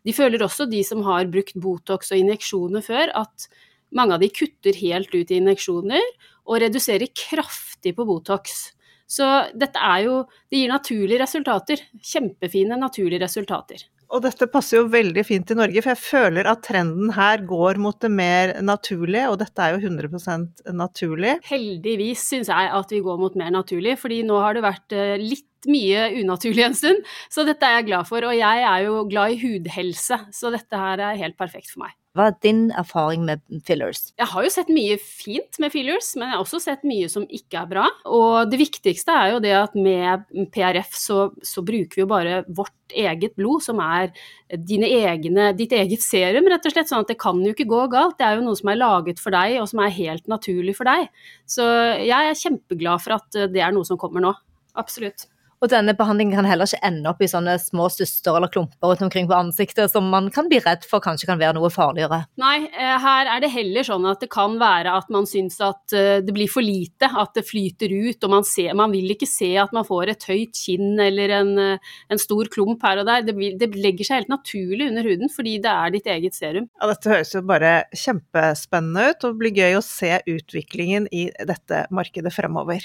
De 0.04 0.16
føler 0.16 0.44
også, 0.44 0.68
de 0.68 0.82
som 0.84 1.00
har 1.08 1.30
brukt 1.32 1.56
Botox 1.56 2.12
og 2.12 2.20
injeksjoner 2.20 2.84
før, 2.84 3.12
at 3.24 3.48
mange 3.94 4.16
av 4.16 4.22
de 4.22 4.32
kutter 4.34 4.76
helt 4.76 5.12
ut 5.14 5.30
i 5.30 5.40
injeksjoner 5.40 6.04
og 6.44 6.60
reduserer 6.60 7.08
kraftig 7.16 7.94
på 7.96 8.06
Botox. 8.08 8.73
Så 9.06 9.26
dette 9.52 9.80
er 9.80 10.06
jo 10.06 10.20
Det 10.50 10.60
gir 10.60 10.70
naturlige 10.70 11.20
resultater. 11.20 11.80
Kjempefine 12.00 12.78
naturlige 12.78 13.24
resultater. 13.24 13.82
Og 14.14 14.22
dette 14.22 14.46
passer 14.50 14.78
jo 14.78 14.90
veldig 14.92 15.24
fint 15.26 15.50
i 15.50 15.56
Norge, 15.58 15.82
for 15.82 15.90
jeg 15.90 16.02
føler 16.02 16.46
at 16.46 16.62
trenden 16.66 17.10
her 17.16 17.42
går 17.48 17.80
mot 17.82 17.96
det 18.02 18.10
mer 18.12 18.52
naturlige, 18.62 19.26
og 19.32 19.40
dette 19.40 19.64
er 19.64 19.74
jo 19.74 19.88
100% 19.88 20.70
naturlig. 20.76 21.38
Heldigvis 21.48 22.22
syns 22.30 22.52
jeg 22.52 22.70
at 22.78 22.94
vi 22.94 23.02
går 23.04 23.18
mot 23.18 23.34
mer 23.40 23.50
naturlig, 23.54 23.96
fordi 23.98 24.22
nå 24.28 24.38
har 24.44 24.54
det 24.54 24.64
vært 24.66 24.94
eh, 24.94 25.16
litt 25.18 25.48
mye 25.66 26.06
unaturlig 26.20 26.68
en 26.68 26.78
stund. 26.78 27.02
Så 27.32 27.46
dette 27.48 27.66
er 27.66 27.80
jeg 27.80 27.88
glad 27.90 28.08
for, 28.10 28.28
og 28.28 28.38
jeg 28.38 28.64
er 28.70 28.86
jo 28.86 29.02
glad 29.10 29.34
i 29.34 29.40
hudhelse, 29.42 30.20
så 30.36 30.54
dette 30.54 30.86
her 30.86 31.02
er 31.10 31.22
helt 31.24 31.40
perfekt 31.40 31.72
for 31.72 31.86
meg. 31.86 31.96
Hva 32.14 32.28
er 32.30 32.36
din 32.44 32.68
erfaring 32.78 33.24
med 33.26 33.40
fillers? 33.66 34.12
Jeg 34.20 34.30
har 34.30 34.44
jo 34.46 34.50
sett 34.54 34.68
mye 34.70 34.94
fint 35.02 35.58
med 35.58 35.72
fillers, 35.74 36.12
men 36.14 36.28
jeg 36.28 36.36
har 36.36 36.44
også 36.44 36.60
sett 36.62 36.84
mye 36.86 37.08
som 37.10 37.24
ikke 37.26 37.58
er 37.58 37.70
bra. 37.72 37.88
Og 38.06 38.52
det 38.52 38.60
viktigste 38.60 39.16
er 39.18 39.32
jo 39.32 39.40
det 39.42 39.54
at 39.58 39.74
med 39.74 40.22
PRF 40.54 40.94
så, 40.94 41.18
så 41.42 41.64
bruker 41.66 41.98
vi 41.98 42.04
jo 42.04 42.08
bare 42.12 42.44
vårt 42.46 42.94
eget 42.94 43.34
blod, 43.34 43.64
som 43.66 43.82
er 43.82 44.14
egne, 44.54 45.48
ditt 45.58 45.74
eget 45.74 46.06
serum, 46.06 46.46
rett 46.54 46.70
og 46.70 46.76
slett. 46.76 46.92
Sånn 46.92 47.02
at 47.02 47.10
det 47.10 47.18
kan 47.18 47.42
jo 47.42 47.50
ikke 47.50 47.66
gå 47.74 47.82
galt. 47.90 48.14
Det 48.20 48.28
er 48.28 48.38
jo 48.38 48.46
noe 48.46 48.62
som 48.62 48.70
er 48.70 48.78
laget 48.78 49.18
for 49.18 49.34
deg, 49.34 49.58
og 49.58 49.66
som 49.72 49.82
er 49.82 49.98
helt 49.98 50.30
naturlig 50.30 50.78
for 50.78 50.86
deg. 50.86 51.10
Så 51.50 51.66
jeg 51.98 52.30
er 52.30 52.42
kjempeglad 52.44 53.02
for 53.02 53.18
at 53.18 53.42
det 53.50 53.66
er 53.66 53.74
noe 53.74 53.90
som 53.90 53.98
kommer 53.98 54.22
nå. 54.22 54.36
Absolutt. 54.78 55.26
Og 55.64 55.70
denne 55.72 55.94
behandlingen 55.96 56.36
kan 56.36 56.44
heller 56.44 56.68
ikke 56.68 56.84
ende 56.84 57.08
opp 57.08 57.22
i 57.24 57.28
sånne 57.30 57.54
små 57.62 57.86
stuster 57.88 58.36
eller 58.36 58.50
klumper 58.52 58.90
rundt 58.90 59.04
omkring 59.06 59.28
på 59.30 59.36
ansiktet 59.36 59.88
som 59.88 60.10
man 60.12 60.26
kan 60.34 60.50
bli 60.50 60.58
redd 60.60 60.84
for 60.84 61.00
kanskje 61.00 61.30
kan 61.30 61.40
være 61.40 61.56
noe 61.56 61.70
farligere. 61.72 62.18
Nei, 62.40 62.66
eh, 62.68 62.96
her 63.00 63.30
er 63.32 63.40
det 63.40 63.48
heller 63.54 63.86
sånn 63.86 64.04
at 64.10 64.20
det 64.20 64.28
kan 64.34 64.58
være 64.60 64.92
at 64.92 65.08
man 65.14 65.24
syns 65.28 65.56
at 65.64 65.94
eh, 65.96 66.18
det 66.24 66.34
blir 66.36 66.50
for 66.52 66.64
lite, 66.64 67.08
at 67.08 67.32
det 67.38 67.46
flyter 67.48 67.94
ut, 67.94 68.18
og 68.26 68.34
man, 68.34 68.44
ser, 68.44 68.74
man 68.76 68.92
vil 68.92 69.14
ikke 69.14 69.28
se 69.30 69.54
at 69.60 69.72
man 69.72 69.86
får 69.88 70.12
et 70.12 70.26
høyt 70.28 70.58
kinn 70.58 71.00
eller 71.00 71.32
en, 71.38 71.54
eh, 71.62 71.94
en 72.12 72.20
stor 72.20 72.50
klump 72.52 72.84
her 72.84 73.00
og 73.00 73.08
der. 73.08 73.24
Det, 73.24 73.36
blir, 73.38 73.56
det, 73.60 73.70
legger 73.72 74.10
seg 74.10 74.20
helt 74.20 74.34
naturlig 74.34 74.90
under 74.90 75.08
huden 75.08 75.32
fordi 75.32 75.56
det 75.64 75.72
er 75.72 75.94
ditt 75.94 76.10
eget 76.12 76.36
serum. 76.36 76.68
Ja, 76.76 76.90
dette 76.92 77.14
høres 77.14 77.32
jo 77.32 77.44
bare 77.48 77.72
kjempespennende 77.96 79.08
ut, 79.14 79.24
og 79.24 79.32
det 79.32 79.40
blir 79.40 79.64
gøy 79.64 79.78
å 79.80 79.86
se 79.86 80.12
utviklingen 80.28 81.08
i 81.08 81.30
dette 81.40 81.86
markedet 81.94 82.34
fremover. 82.36 82.84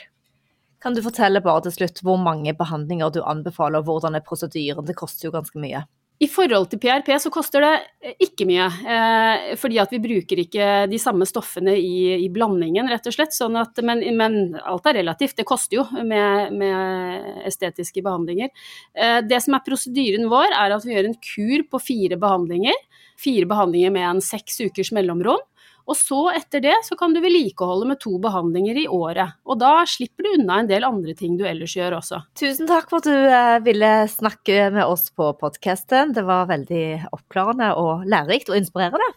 Kan 0.79 0.95
du 0.95 1.03
fortelle 1.03 1.41
bare 1.43 1.65
til 1.67 1.75
slutt 1.75 2.03
hvor 2.05 2.19
mange 2.21 2.53
behandlinger 2.55 3.11
du 3.11 3.23
anbefaler, 3.27 3.81
og 3.81 3.89
hvordan 3.89 4.15
er 4.15 4.25
prosedyren? 4.25 4.87
Det 4.87 4.95
koster 4.99 5.27
jo 5.27 5.35
ganske 5.35 5.59
mye. 5.59 5.83
I 6.19 6.27
forhold 6.27 6.65
til 6.67 6.81
PRP 6.83 7.13
så 7.23 7.29
koster 7.31 7.63
det 7.63 7.75
eh, 8.03 8.15
ikke 8.25 8.43
mye, 8.47 8.65
eh, 8.67 9.53
fordi 9.59 9.77
at 9.79 9.91
vi 9.93 10.01
bruker 10.03 10.41
ikke 10.43 10.65
de 10.91 10.99
samme 10.99 11.23
stoffene 11.27 11.77
i, 11.79 12.25
i 12.25 12.27
blandingen, 12.33 12.89
rett 12.91 13.07
og 13.07 13.15
slett. 13.15 13.31
Sånn 13.35 13.55
at, 13.59 13.79
men, 13.87 14.03
men, 14.19 14.35
alt 14.59 14.89
er 14.91 14.99
relativt, 14.99 15.37
det 15.39 15.47
koster 15.47 15.79
jo 15.79 15.85
med, 15.95 16.51
med 16.59 17.45
estetiske 17.47 18.03
behandlinger. 18.03 18.51
Eh, 18.99 19.21
det 19.23 19.39
som 19.45 19.55
er 19.55 19.63
prosedyren 19.63 20.27
vår, 20.31 20.57
er 20.59 20.75
at 20.75 20.87
vi 20.87 20.97
gjør 20.97 21.07
en 21.07 21.19
kur 21.23 21.63
på 21.71 21.83
fire 21.85 22.19
behandlinger. 22.19 22.75
Fire 23.19 23.47
behandlinger 23.47 23.95
med 23.95 24.09
en 24.09 24.21
seks 24.23 24.59
ukers 24.67 24.91
mellomrom. 24.95 25.39
Og 25.87 25.97
så 25.97 26.19
etter 26.35 26.63
det 26.63 26.75
så 26.85 26.97
kan 26.99 27.15
du 27.15 27.21
vedlikeholde 27.23 27.87
med 27.89 28.01
to 28.03 28.17
behandlinger 28.21 28.77
i 28.83 28.87
året. 28.91 29.37
Og 29.47 29.59
da 29.61 29.85
slipper 29.89 30.25
du 30.25 30.33
unna 30.37 30.59
en 30.61 30.69
del 30.69 30.85
andre 30.87 31.15
ting 31.17 31.37
du 31.39 31.45
ellers 31.49 31.75
gjør 31.77 31.99
også. 32.01 32.21
Tusen 32.39 32.69
takk 32.69 32.91
for 32.91 33.01
at 33.01 33.09
du 33.09 33.15
eh, 33.15 33.55
ville 33.65 33.93
snakke 34.11 34.69
med 34.75 34.85
oss 34.85 35.09
på 35.15 35.31
podkasten. 35.39 36.13
Det 36.17 36.25
var 36.27 36.49
veldig 36.51 36.85
oppklarende 37.15 37.73
og 37.79 38.05
lærerikt 38.09 38.53
og 38.53 38.59
inspirerende. 38.61 39.11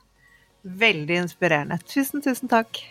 Veldig 0.62 1.24
inspirerende. 1.24 1.80
Tusen, 1.90 2.22
tusen 2.22 2.50
takk. 2.50 2.84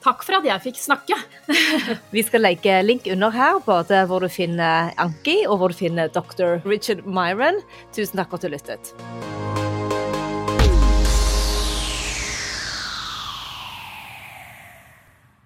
Takk 0.00 0.22
for 0.24 0.38
at 0.38 0.46
jeg 0.48 0.64
fikk 0.64 0.80
snakke. 0.80 1.18
Vi 2.14 2.24
skal 2.24 2.46
legge 2.46 2.78
link 2.86 3.08
under 3.12 3.34
her, 3.34 3.60
både 3.66 4.06
hvor 4.08 4.24
du 4.24 4.30
finner 4.32 4.94
Anki 5.00 5.42
og 5.46 5.60
hvor 5.60 5.74
du 5.74 5.80
finner 5.82 6.08
dr. 6.08 6.58
Richard 6.64 7.04
Myron. 7.04 7.60
Tusen 7.92 8.16
takk 8.16 8.32
for 8.32 8.40
at 8.40 8.48
du 8.48 8.56
lyttet. 8.56 9.39